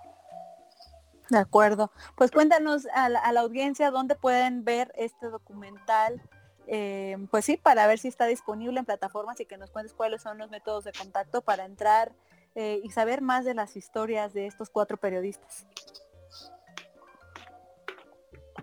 [1.30, 1.92] De acuerdo.
[2.16, 6.22] Pues cuéntanos a la, audiencia dónde pueden ver este documental.
[6.68, 10.22] Eh, pues sí, para ver si está disponible en plataformas y que nos cuentes cuáles
[10.22, 12.14] son los métodos de contacto para entrar
[12.56, 15.66] eh, y saber más de las historias de estos cuatro periodistas.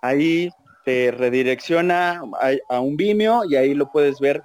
[0.02, 0.50] Ahí
[0.84, 2.24] te redirecciona
[2.70, 4.42] a, un Vimeo y ahí lo puedes ver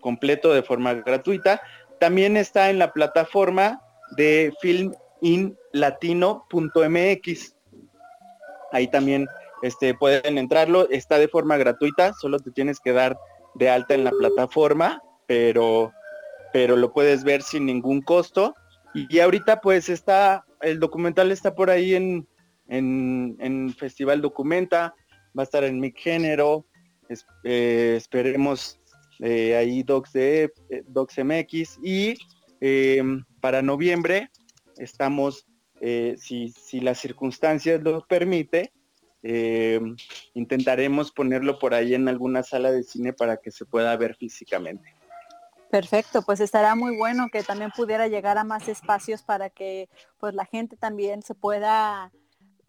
[0.00, 1.60] completo de forma gratuita.
[2.00, 3.82] También está en la plataforma
[4.16, 7.54] de filminlatino.mx.
[8.72, 9.26] Ahí también
[9.62, 10.88] este, pueden entrarlo.
[10.90, 13.18] Está de forma gratuita, solo te tienes que dar
[13.58, 15.92] de alta en la plataforma, pero,
[16.52, 18.54] pero lo puedes ver sin ningún costo.
[18.94, 22.26] Y, ahorita pues está, el documental está por ahí en,
[22.68, 24.94] en, Festival Documenta,
[25.36, 26.64] va a estar en mi género,
[27.44, 28.78] eh, esperemos
[29.20, 32.14] eh, ahí Docs, de, eh, Docs MX y
[33.40, 34.30] para noviembre
[34.78, 35.46] estamos,
[36.16, 38.72] si, si las circunstancias lo permite,
[39.22, 39.80] eh,
[40.34, 44.94] intentaremos ponerlo por ahí en alguna sala de cine para que se pueda ver físicamente.
[45.70, 50.34] Perfecto, pues estará muy bueno que también pudiera llegar a más espacios para que pues
[50.34, 52.10] la gente también se pueda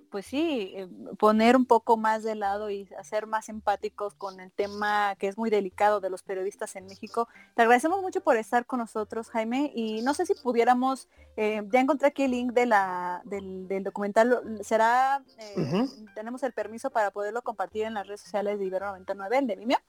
[0.10, 4.52] pues sí, eh, poner un poco más de lado y hacer más empáticos con el
[4.52, 7.28] tema que es muy delicado de los periodistas en México.
[7.56, 11.80] Te agradecemos mucho por estar con nosotros, Jaime, y no sé si pudiéramos, eh, ya
[11.80, 17.42] encontré aquí el link de la, del, documental, será, eh, tenemos el permiso para poderlo
[17.42, 19.80] compartir en las redes sociales de Ibero 99, el de Vimeo,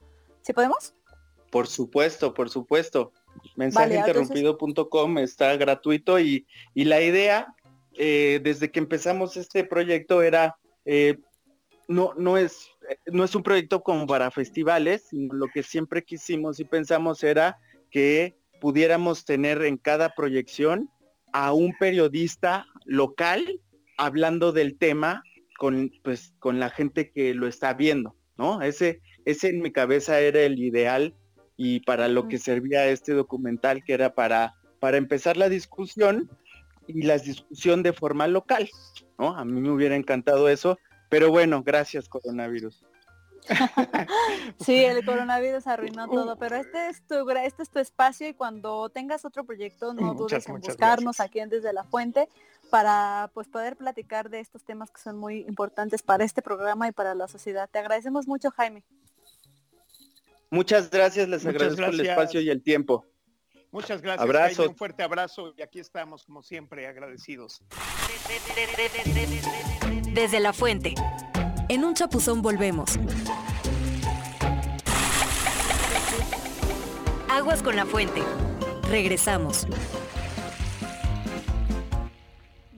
[0.42, 0.94] ¿sí podemos?
[1.50, 3.12] Por supuesto, por supuesto.
[3.56, 7.54] Mensajeinterrumpido.com está gratuito y, y la idea
[7.96, 11.18] eh, desde que empezamos este proyecto era, eh,
[11.88, 12.68] no, no, es,
[13.06, 17.58] no es un proyecto como para festivales, sino lo que siempre quisimos y pensamos era
[17.90, 20.88] que pudiéramos tener en cada proyección
[21.32, 23.60] a un periodista local
[23.96, 25.22] hablando del tema
[25.58, 28.62] con, pues, con la gente que lo está viendo, ¿no?
[28.62, 31.14] Ese, ese en mi cabeza era el ideal
[31.56, 36.30] y para lo que servía este documental, que era para, para empezar la discusión
[36.94, 38.68] y la discusión de forma local,
[39.18, 39.36] ¿no?
[39.36, 42.84] A mí me hubiera encantado eso, pero bueno, gracias coronavirus.
[44.60, 48.90] sí, el coronavirus arruinó todo, pero este es tu este es tu espacio y cuando
[48.90, 52.28] tengas otro proyecto no dudes en buscarnos aquí en Desde la Fuente
[52.70, 56.92] para pues poder platicar de estos temas que son muy importantes para este programa y
[56.92, 57.68] para la sociedad.
[57.70, 58.84] Te agradecemos mucho, Jaime.
[60.50, 63.06] Muchas gracias, les agradezco el espacio y el tiempo.
[63.72, 64.22] Muchas gracias.
[64.22, 64.68] Abrazo.
[64.68, 67.62] un fuerte abrazo y aquí estamos como siempre agradecidos.
[70.12, 70.94] Desde la fuente.
[71.68, 72.98] En un chapuzón volvemos.
[77.28, 78.22] Aguas con la fuente.
[78.88, 79.68] Regresamos.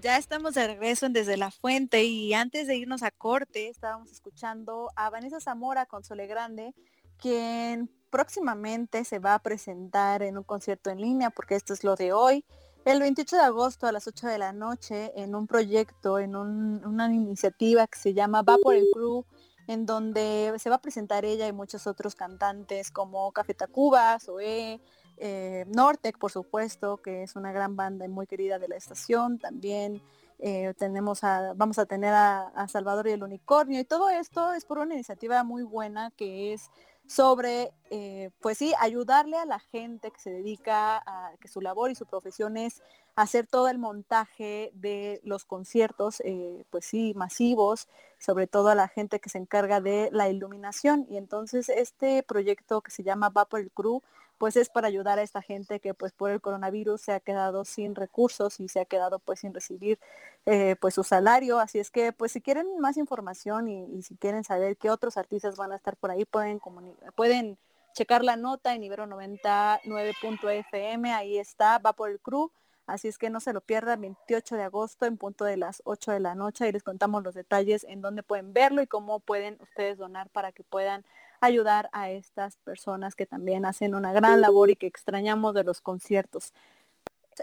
[0.03, 4.11] Ya estamos de regreso en Desde la Fuente y antes de irnos a corte estábamos
[4.11, 6.75] escuchando a Vanessa Zamora con Sole Grande,
[7.17, 11.97] quien próximamente se va a presentar en un concierto en línea, porque esto es lo
[11.97, 12.45] de hoy,
[12.85, 17.13] el 28 de agosto a las 8 de la noche en un proyecto, en una
[17.13, 19.25] iniciativa que se llama Va por el Crew,
[19.67, 24.81] en donde se va a presentar ella y muchos otros cantantes como Café Tacuba, Zoé,
[25.17, 29.39] eh, Nortec, por supuesto, que es una gran banda y muy querida de la estación.
[29.39, 30.03] También
[30.41, 31.21] eh, tenemos
[31.55, 33.79] vamos a tener a, a Salvador y el Unicornio.
[33.79, 36.69] Y todo esto es por una iniciativa muy buena que es
[37.07, 41.91] sobre, eh, pues sí, ayudarle a la gente que se dedica a que su labor
[41.91, 42.83] y su profesión es
[43.17, 47.89] hacer todo el montaje de los conciertos, eh, pues sí, masivos,
[48.19, 51.07] sobre todo a la gente que se encarga de la iluminación.
[51.11, 54.03] Y entonces este proyecto que se llama Va por el Crew,
[54.43, 57.65] pues es para ayudar a esta gente que pues por el coronavirus se ha quedado
[57.65, 60.01] sin recursos y se ha quedado pues sin recibir
[60.47, 61.61] eh, pues su salario.
[61.61, 65.57] Así es que pues si quieren más información y, si quieren saber qué otros artistas
[65.57, 66.61] van a estar por ahí, pueden
[67.15, 67.57] pueden
[67.95, 72.51] checar la nota en Ibero 99.fm, ahí está, va por el crew.
[72.89, 76.11] Así es que no se lo pierdan, 28 de agosto en punto de las 8
[76.11, 79.57] de la noche y les contamos los detalles en dónde pueden verlo y cómo pueden
[79.61, 81.05] ustedes donar para que puedan
[81.43, 85.81] ayudar a estas personas que también hacen una gran labor y que extrañamos de los
[85.81, 86.55] conciertos.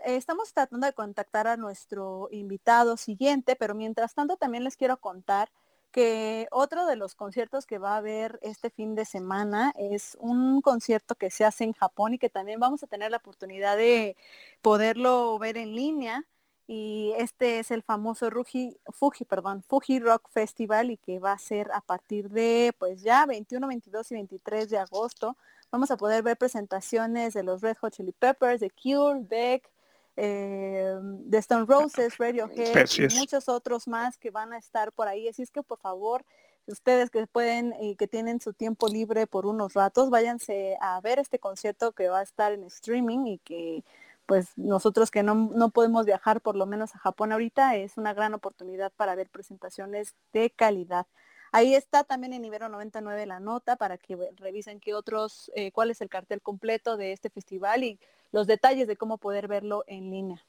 [0.05, 5.49] Estamos tratando de contactar a nuestro invitado siguiente, pero mientras tanto también les quiero contar
[5.91, 10.61] que otro de los conciertos que va a haber este fin de semana es un
[10.61, 14.15] concierto que se hace en Japón y que también vamos a tener la oportunidad de
[14.61, 16.25] poderlo ver en línea
[16.71, 21.71] y este es el famoso Fuji, perdón, Fuji Rock Festival y que va a ser
[21.73, 25.35] a partir de pues ya 21, 22 y 23 de agosto.
[25.71, 29.67] Vamos a poder ver presentaciones de los Red Hot Chili Peppers, de Cure, Beck,
[30.15, 35.27] eh, de Stone Roses, Radiohead y muchos otros más que van a estar por ahí.
[35.27, 36.23] Así es que por favor,
[36.67, 41.17] ustedes que pueden y que tienen su tiempo libre por unos ratos, váyanse a ver
[41.17, 43.83] este concierto que va a estar en streaming y que
[44.29, 48.35] pues nosotros que no, podemos viajar por lo menos a Japón ahorita, es una gran
[48.35, 51.07] oportunidad para ver presentaciones de calidad.
[51.51, 55.89] Ahí está también en Ibero 99 la nota para que revisen qué otros, eh, cuál
[55.89, 57.99] es el cartel completo de este festival y
[58.31, 60.45] los detalles de cómo poder verlo en línea.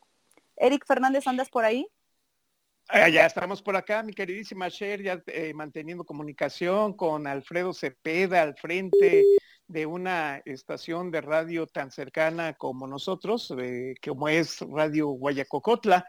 [0.56, 1.88] Eric Fernández, ¿andas por ahí?
[2.86, 8.42] Ah, ya estamos por acá, mi queridísima Sher, ya eh, manteniendo comunicación con Alfredo Cepeda
[8.42, 9.24] al frente
[9.70, 16.04] de una estación de radio tan cercana como nosotros, eh, como es Radio Guayacocotla.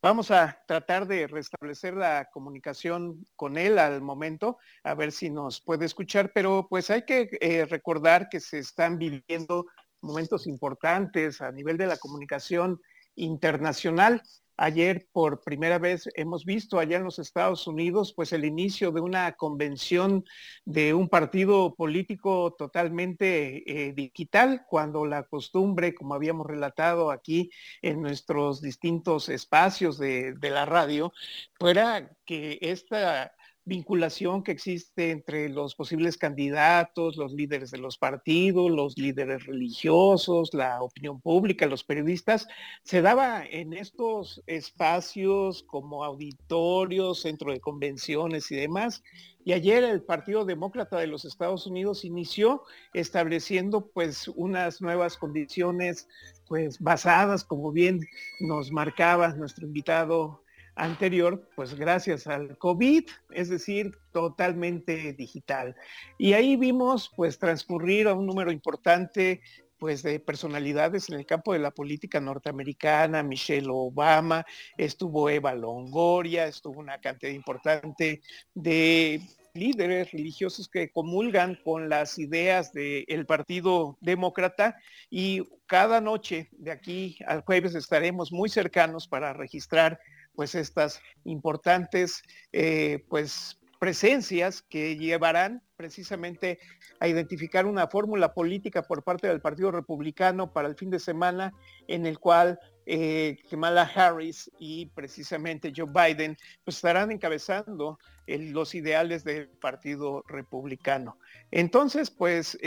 [0.00, 5.60] Vamos a tratar de restablecer la comunicación con él al momento, a ver si nos
[5.60, 9.66] puede escuchar, pero pues hay que eh, recordar que se están viviendo
[10.00, 12.80] momentos importantes a nivel de la comunicación
[13.16, 14.22] internacional.
[14.62, 19.00] Ayer por primera vez hemos visto allá en los Estados Unidos pues el inicio de
[19.00, 20.22] una convención
[20.66, 27.50] de un partido político totalmente eh, digital, cuando la costumbre, como habíamos relatado aquí
[27.80, 31.10] en nuestros distintos espacios de, de la radio,
[31.58, 33.32] fuera que esta
[33.70, 40.52] vinculación que existe entre los posibles candidatos, los líderes de los partidos, los líderes religiosos,
[40.52, 42.48] la opinión pública, los periodistas,
[42.82, 49.04] se daba en estos espacios como auditorios, centro de convenciones y demás.
[49.44, 56.08] Y ayer el Partido Demócrata de los Estados Unidos inició estableciendo pues unas nuevas condiciones
[56.48, 58.00] pues basadas, como bien
[58.40, 60.42] nos marcaba nuestro invitado
[60.80, 65.76] anterior, pues gracias al COVID, es decir, totalmente digital.
[66.18, 69.42] Y ahí vimos pues transcurrir a un número importante
[69.78, 74.44] pues de personalidades en el campo de la política norteamericana, Michelle Obama,
[74.76, 78.20] estuvo Eva Longoria, estuvo una cantidad importante
[78.52, 79.22] de
[79.54, 84.76] líderes religiosos que comulgan con las ideas del Partido Demócrata
[85.08, 89.98] y cada noche de aquí al jueves estaremos muy cercanos para registrar
[90.34, 92.22] pues estas importantes
[92.52, 96.58] eh, pues presencias que llevarán precisamente
[97.00, 101.54] a identificar una fórmula política por parte del Partido Republicano para el fin de semana
[101.88, 109.24] en el cual eh, Kamala Harris y precisamente Joe Biden pues estarán encabezando los ideales
[109.24, 111.18] del Partido Republicano.
[111.50, 112.58] Entonces, pues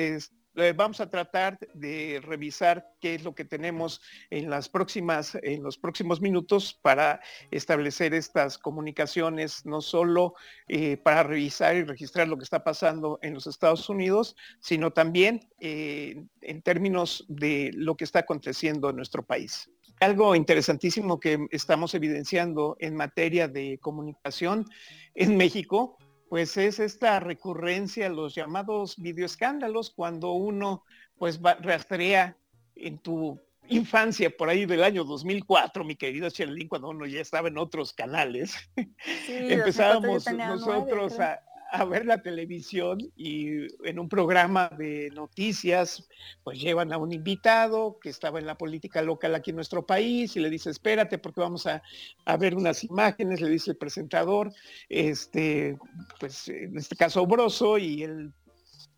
[0.56, 5.64] eh, vamos a tratar de revisar qué es lo que tenemos en las próximas, en
[5.64, 10.36] los próximos minutos para establecer estas comunicaciones, no solo
[10.68, 15.50] eh, para revisar y registrar lo que está pasando en los Estados Unidos, sino también
[15.60, 19.70] eh, en términos de lo que está aconteciendo en nuestro país.
[20.00, 24.66] Algo interesantísimo que estamos evidenciando en materia de comunicación
[25.16, 25.98] en México
[26.34, 30.84] pues es esta recurrencia a los llamados videoescándalos cuando uno
[31.16, 32.36] pues rastrea
[32.76, 37.50] en tu infancia por ahí del año 2004, mi querido Sherlyn, cuando uno ya estaba
[37.50, 38.56] en otros canales,
[39.28, 41.40] empezábamos nosotros a,
[41.74, 46.08] a ver la televisión y en un programa de noticias,
[46.44, 50.36] pues llevan a un invitado que estaba en la política local aquí en nuestro país
[50.36, 51.82] y le dice, espérate porque vamos a,
[52.38, 54.54] ver unas imágenes, le dice el presentador,
[54.88, 55.76] este,
[56.20, 58.32] pues en este caso Broso y el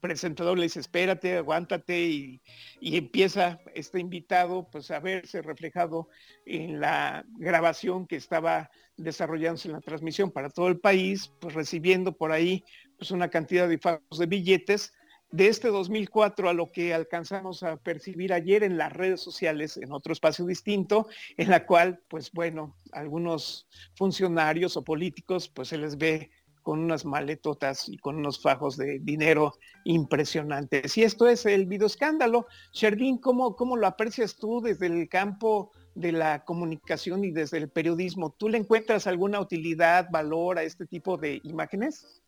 [0.07, 2.41] presentador le dice, espérate, aguántate y,
[2.79, 6.09] y, empieza este invitado pues a verse reflejado
[6.45, 12.13] en la grabación que estaba desarrollándose en la transmisión para todo el país, pues recibiendo
[12.13, 12.63] por ahí
[12.97, 14.93] pues una cantidad de de billetes.
[15.31, 19.91] De este 2004 a lo que alcanzamos a percibir ayer en las redes sociales, en
[19.91, 25.97] otro espacio distinto, en la cual, pues bueno, algunos funcionarios o políticos, pues se les
[25.97, 26.29] ve
[26.65, 29.53] con unas maletotas y con unos fajos de dinero
[29.83, 30.97] impresionantes.
[30.97, 32.47] Y esto es el videoescándalo.
[32.73, 37.69] Sherdín, ¿cómo, ¿cómo lo aprecias tú desde el campo de la comunicación y desde el
[37.69, 42.23] periodismo, ¿tú le encuentras alguna utilidad, valor a este tipo de imágenes?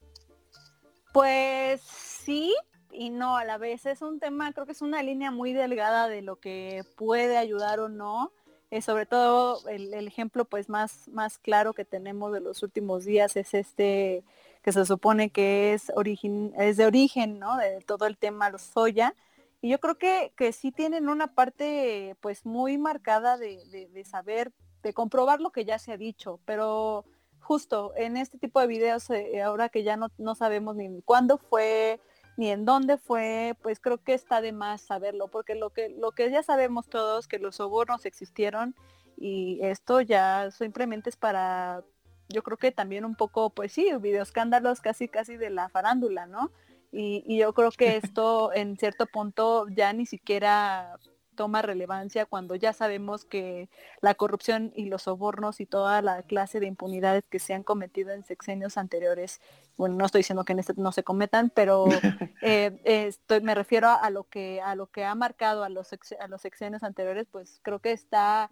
[1.13, 2.53] Pues sí
[2.91, 3.87] y no a la vez.
[3.87, 7.79] Es un tema, creo que es una línea muy delgada de lo que puede ayudar
[7.79, 8.31] o no.
[8.69, 13.37] Eh, sobre todo el, ejemplo pues más, más claro que tenemos de los últimos días
[13.37, 14.25] es este
[14.61, 17.55] que se supone que es, origen, es de origen, ¿no?
[17.55, 19.15] De todo el tema los soya
[19.61, 24.51] y yo creo que, que sí tienen una parte pues muy marcada de, de, saber,
[24.83, 27.05] de comprobar lo que ya se ha dicho, pero
[27.39, 31.37] justo en este tipo de videos, eh, ahora que ya no, no sabemos ni cuándo
[31.37, 31.99] fue,
[32.37, 36.11] ni en dónde fue, pues creo que está de más saberlo, porque lo que, lo
[36.11, 38.75] que ya sabemos todos, que los sobornos existieron
[39.17, 41.83] y esto ya simplemente es para,
[42.29, 46.51] yo creo que también un poco, pues sí, videoescándalos casi casi de la farándula, ¿no?
[46.91, 50.99] Y, yo creo que esto en cierto punto ya ni siquiera
[51.37, 53.69] toma relevancia cuando ya sabemos que
[54.01, 58.11] la corrupción y los sobornos y toda la clase de impunidades que se han cometido
[58.11, 59.39] en sexenios anteriores,
[59.77, 61.85] bueno, no estoy diciendo que en este no se cometan, pero
[62.41, 65.87] eh, estoy, me refiero a, lo que a lo que ha marcado a los,
[66.19, 68.51] a los sexenios anteriores, pues creo que está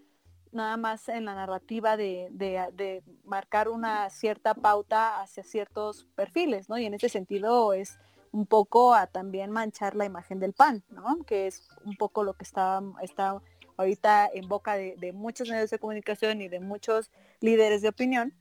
[0.54, 6.70] nada más en la narrativa de, de, de, marcar una cierta pauta hacia ciertos perfiles,
[6.70, 6.78] ¿no?
[6.78, 8.00] Y en ese sentido es
[8.36, 11.24] un poco a también manchar la imagen del PAN, ¿no?
[11.26, 13.42] Que es un poco lo que está, está
[13.78, 18.34] ahorita en boca de, muchos medios de comunicación y de muchos líderes de opinión,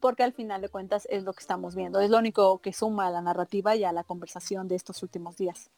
[0.00, 3.06] porque al final de cuentas es lo que estamos viendo, es lo único que suma
[3.06, 5.70] a la narrativa y a la conversación de estos últimos días.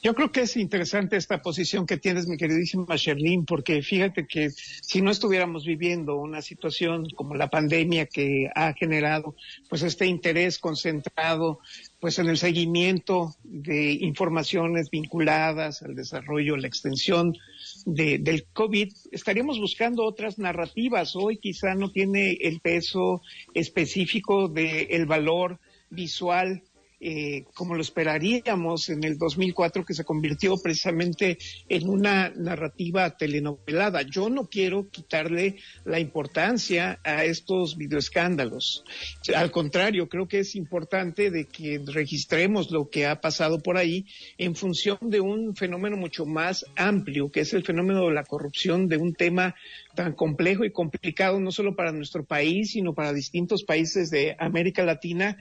[0.00, 4.50] Yo creo que es interesante esta posición que tienes, mi queridísima Sherlyn, porque fíjate que
[4.50, 9.34] si no estuviéramos viviendo una situación como la pandemia que ha generado
[9.68, 11.58] pues este interés concentrado
[11.98, 17.36] pues en el seguimiento de informaciones vinculadas al desarrollo, la extensión
[17.84, 21.16] del COVID, estaríamos buscando otras narrativas.
[21.16, 23.20] Hoy quizá no tiene el peso
[23.52, 25.58] específico del valor
[25.90, 26.62] visual
[27.00, 31.38] eh, como lo esperaríamos en el 2004, que se convirtió precisamente
[31.68, 34.02] en una narrativa telenovelada.
[34.02, 38.84] Yo no quiero quitarle la importancia a estos videoescándalos.
[39.34, 44.06] Al contrario, creo que es importante de que registremos lo que ha pasado por ahí
[44.36, 48.88] en función de un fenómeno mucho más amplio, que es el fenómeno de la corrupción,
[48.88, 49.54] de un tema
[49.94, 54.84] tan complejo y complicado, no solo para nuestro país, sino para distintos países de América
[54.84, 55.36] Latina,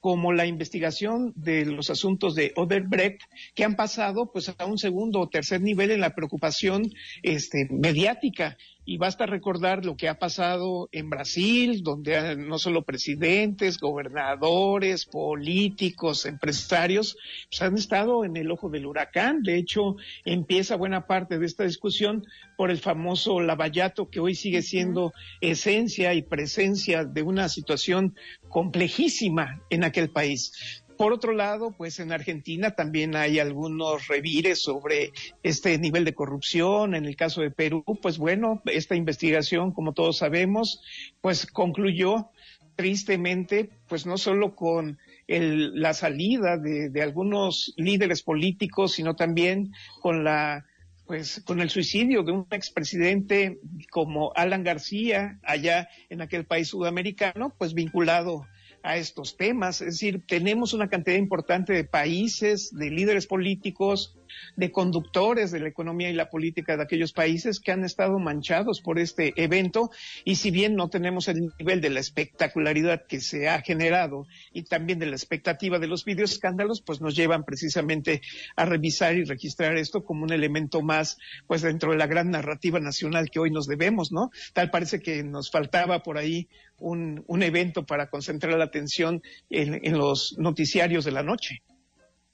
[0.00, 3.20] como la investigación de los asuntos de Odebrecht,
[3.54, 6.90] que han pasado pues a un segundo o tercer nivel en la preocupación
[7.22, 13.78] este, mediática y basta recordar lo que ha pasado en Brasil, donde no solo presidentes,
[13.78, 17.16] gobernadores, políticos, empresarios,
[17.48, 19.42] pues han estado en el ojo del huracán.
[19.42, 22.24] De hecho, empieza buena parte de esta discusión
[22.56, 28.14] por el famoso lavallato que hoy sigue siendo esencia y presencia de una situación
[28.48, 30.82] complejísima en aquel país.
[31.00, 36.94] Por otro lado, pues en Argentina también hay algunos revires sobre este nivel de corrupción.
[36.94, 40.82] En el caso de Perú, pues bueno, esta investigación, como todos sabemos,
[41.22, 42.28] pues concluyó
[42.76, 49.72] tristemente, pues no solo con la salida de, de algunos líderes políticos, sino también
[50.02, 50.66] con la
[51.06, 53.58] pues con el suicidio de un expresidente
[53.90, 58.46] como Alan García allá en aquel país sudamericano, pues vinculado
[58.82, 59.80] a estos temas.
[59.80, 64.16] Es decir, tenemos una cantidad importante de países, de líderes políticos,
[64.56, 68.80] de conductores de la economía y la política de aquellos países que han estado manchados
[68.80, 69.90] por este evento
[70.24, 74.64] y si bien no tenemos el nivel de la espectacularidad que se ha generado y
[74.64, 78.20] también de la expectativa de los videoescándalos, pues nos llevan precisamente
[78.56, 82.80] a revisar y registrar esto como un elemento más pues dentro de la gran narrativa
[82.80, 84.30] nacional que hoy nos debemos, ¿no?
[84.52, 89.98] Tal parece que nos faltaba por ahí un, un evento para concentrar la atención en
[89.98, 91.62] los noticiarios de la noche.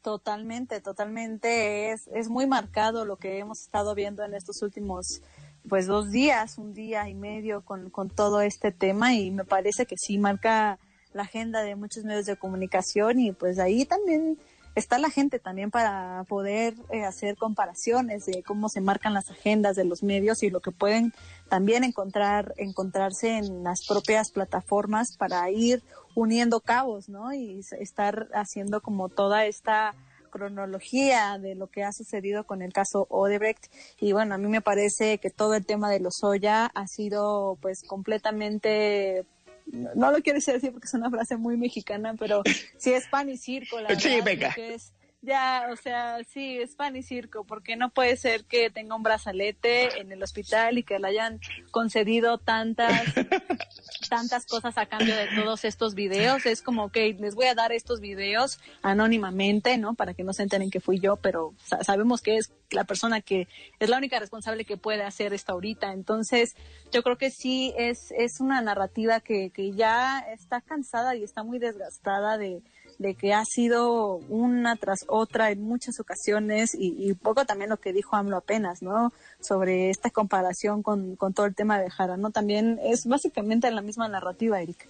[0.07, 1.91] Totalmente, totalmente.
[1.91, 5.21] Es, es muy marcado lo que hemos estado viendo en estos últimos
[5.69, 9.85] pues dos días, un día y medio con, con todo este tema y me parece
[9.85, 10.79] que sí marca
[11.13, 14.39] la agenda de muchos medios de comunicación y pues ahí también
[14.77, 19.75] está la gente también para poder eh, hacer comparaciones de cómo se marcan las agendas
[19.75, 21.13] de los medios y lo que pueden
[21.49, 25.83] también encontrar encontrarse en las propias plataformas para ir
[26.15, 27.33] uniendo cabos, ¿no?
[27.33, 29.95] Y estar haciendo como toda esta
[30.31, 34.61] cronología de lo que ha sucedido con el caso Odebrecht y bueno, a mí me
[34.61, 39.25] parece que todo el tema de los Oya ha sido pues completamente
[39.67, 42.43] no lo quiero decir porque es una frase muy mexicana, pero
[42.79, 44.55] sí es pan y circo, la sí, venga.
[44.57, 44.93] Es,
[45.23, 49.03] ya, o sea, sí, es pan y circo, porque no puede ser que tenga un
[49.03, 51.41] brazalete en el hospital y que le hayan
[51.73, 53.03] concedido tantas,
[54.09, 56.47] tantas cosas a cambio de todos estos videos.
[56.47, 59.95] Es como que les voy a dar estos videos anónimamente, ¿no?
[59.95, 63.49] Para que no se enteren que fui yo, pero sabemos que es la persona que
[63.79, 65.93] es la única responsable que puede hacer esto ahorita.
[65.93, 66.57] Entonces,
[66.93, 71.43] yo creo que sí es, es una narrativa que, que ya está cansada y está
[71.43, 72.63] muy desgastada de,
[72.99, 77.77] de que ha sido una tras otra en muchas ocasiones y, y poco también lo
[77.77, 79.13] que dijo AMLO apenas, ¿no?
[79.41, 82.31] Sobre esta comparación con, con todo el tema de Jara, ¿no?
[82.31, 84.87] También es básicamente la misma narrativa, Erika.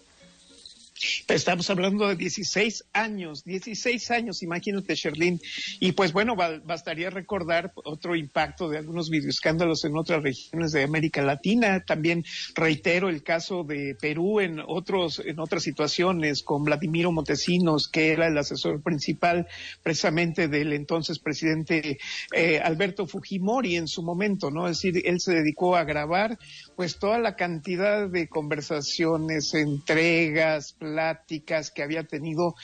[1.29, 5.41] Estamos hablando de 16 años, 16 años, imagínate, Sherlyn.
[5.81, 11.23] Y pues bueno, bastaría recordar otro impacto de algunos videoescándalos en otras regiones de América
[11.23, 11.85] Latina.
[11.85, 12.25] También
[12.55, 18.29] reitero el caso de Perú en otros, en otras situaciones con Vladimiro Montesinos, que era
[18.29, 19.47] el asesor principal
[19.83, 21.99] precisamente del entonces presidente
[22.33, 24.69] eh, Alberto Fujimori en su momento, ¿no?
[24.69, 26.39] Es decir, él se dedicó a grabar
[26.75, 32.55] pues toda la cantidad de conversaciones, entregas, pláticas que había tenido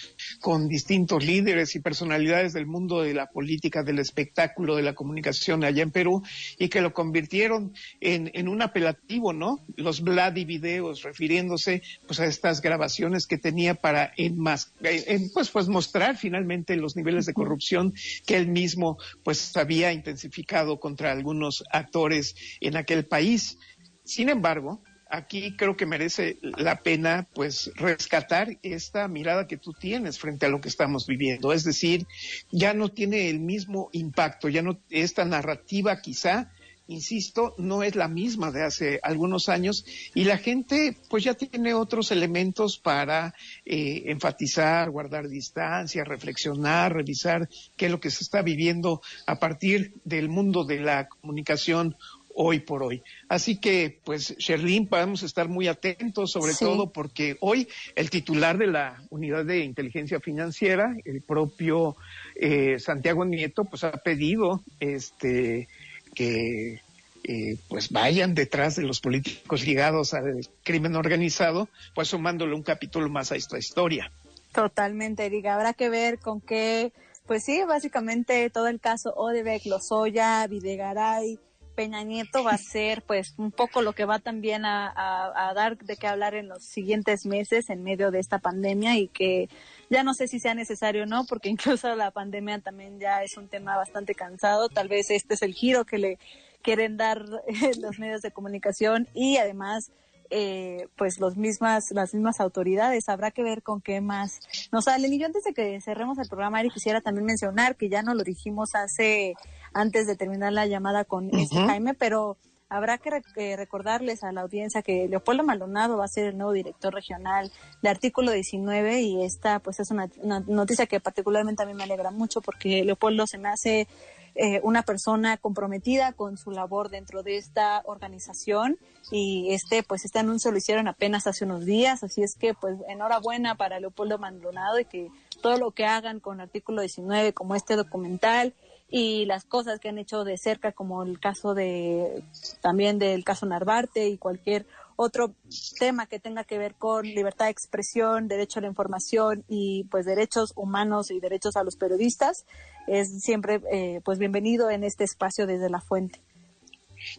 [0.40, 5.64] con distintos líderes y personalidades del mundo de la política, del espectáculo, de la comunicación
[5.64, 6.22] allá en Perú
[6.58, 9.58] y que lo convirtieron en, en un apelativo, ¿no?
[9.76, 15.50] Los Vladi videos, refiriéndose pues a estas grabaciones que tenía para en más, en, pues,
[15.50, 17.92] pues mostrar finalmente los niveles de corrupción
[18.24, 23.58] que él mismo pues había intensificado contra algunos actores en aquel país.
[24.04, 24.82] Sin embargo,
[25.12, 30.48] aquí creo que merece la pena pues rescatar esta mirada que tú tienes frente a
[30.48, 31.52] lo que estamos viviendo.
[31.52, 32.06] Es decir,
[32.50, 36.50] ya no tiene el mismo impacto, ya no esta narrativa quizá
[36.88, 39.84] insisto, no es la misma de hace algunos años
[40.14, 43.34] y la gente pues ya tiene otros elementos para
[43.64, 49.94] eh, enfatizar, guardar distancia, reflexionar, revisar qué es lo que se está viviendo a partir
[50.04, 51.96] del mundo de la comunicación
[52.34, 53.02] hoy por hoy.
[53.28, 58.66] Así que, pues, Sherlyn, podemos estar muy atentos, sobre todo porque hoy el titular de
[58.66, 61.96] la unidad de inteligencia financiera, el propio
[62.36, 65.68] eh, Santiago Nieto, pues ha pedido este
[66.14, 66.80] que
[67.24, 73.08] eh, pues vayan detrás de los políticos ligados al crimen organizado, pues sumándole un capítulo
[73.08, 74.10] más a esta historia.
[74.52, 75.54] Totalmente, Erika.
[75.54, 76.92] Habrá que ver con qué,
[77.26, 81.38] pues sí, básicamente todo el caso Odebrecht, Lozoya, Videgaray,
[81.74, 85.96] Peña Nieto va a ser pues un poco lo que va también a, dar de
[85.96, 89.48] qué hablar en los siguientes meses en medio de esta pandemia y que
[89.90, 93.36] ya no sé si sea necesario o no, porque incluso la pandemia también ya es
[93.36, 94.68] un tema bastante cansado.
[94.68, 96.18] Tal vez este es el giro que le
[96.62, 97.24] quieren dar
[97.80, 99.90] los medios de comunicación y además
[100.34, 103.10] eh, pues los mismas, las mismas autoridades.
[103.10, 104.40] Habrá que ver con qué más
[104.72, 105.12] nos salen.
[105.12, 108.14] Y yo antes de que cerremos el programa, Ari, quisiera también mencionar que ya no
[108.14, 109.34] lo dijimos hace,
[109.74, 112.38] antes de terminar la llamada con este Jaime, pero
[112.70, 116.52] habrá que eh, recordarles a la audiencia que Leopoldo Maldonado va a ser el nuevo
[116.52, 117.52] director regional
[117.82, 121.82] de Artículo 19 y esta pues es una, una noticia que particularmente a mí me
[121.84, 123.86] alegra mucho porque Leopoldo se me hace
[124.34, 128.78] eh, una persona comprometida con su labor dentro de esta organización
[129.10, 132.78] y este pues este anuncio lo hicieron apenas hace unos días, así es que pues
[132.88, 135.10] enhorabuena para Leopoldo Maldonado y que
[135.42, 138.54] todo lo que hagan con artículo 19 como este documental
[138.88, 142.22] y las cosas que han hecho de cerca como el caso de
[142.60, 144.66] también del caso Narvarte y cualquier
[144.96, 145.34] otro
[145.78, 150.04] tema que tenga que ver con libertad de expresión, derecho a la información y pues
[150.04, 152.44] derechos humanos y derechos a los periodistas,
[152.86, 156.20] es siempre eh, pues bienvenido en este espacio desde la fuente.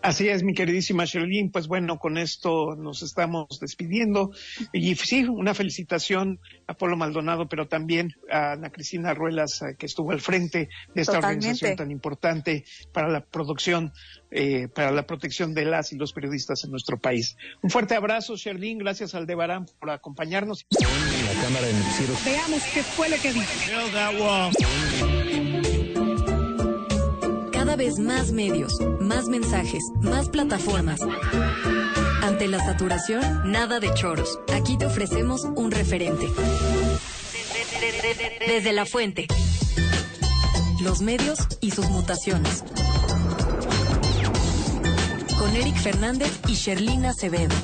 [0.01, 1.51] Así es, mi queridísima Sherlyn.
[1.51, 4.31] Pues bueno, con esto nos estamos despidiendo.
[4.71, 9.85] Y sí, una felicitación a Polo Maldonado, pero también a Ana Cristina Ruelas, eh, que
[9.85, 13.93] estuvo al frente de esta organización tan importante para la producción,
[14.31, 17.35] eh, para la protección de las y los periodistas en nuestro país.
[17.61, 18.79] Un fuerte abrazo, Sherlyn.
[18.79, 20.65] Gracias al Debarán por acompañarnos.
[22.25, 23.47] Veamos qué fue lo que dijo
[27.75, 30.99] vez más medios, más mensajes, más plataformas.
[32.21, 34.39] Ante la saturación, nada de choros.
[34.53, 36.27] Aquí te ofrecemos un referente.
[38.47, 39.27] Desde la fuente.
[40.81, 42.63] Los medios y sus mutaciones.
[45.39, 47.55] Con Eric Fernández y Sherlina Acevedo.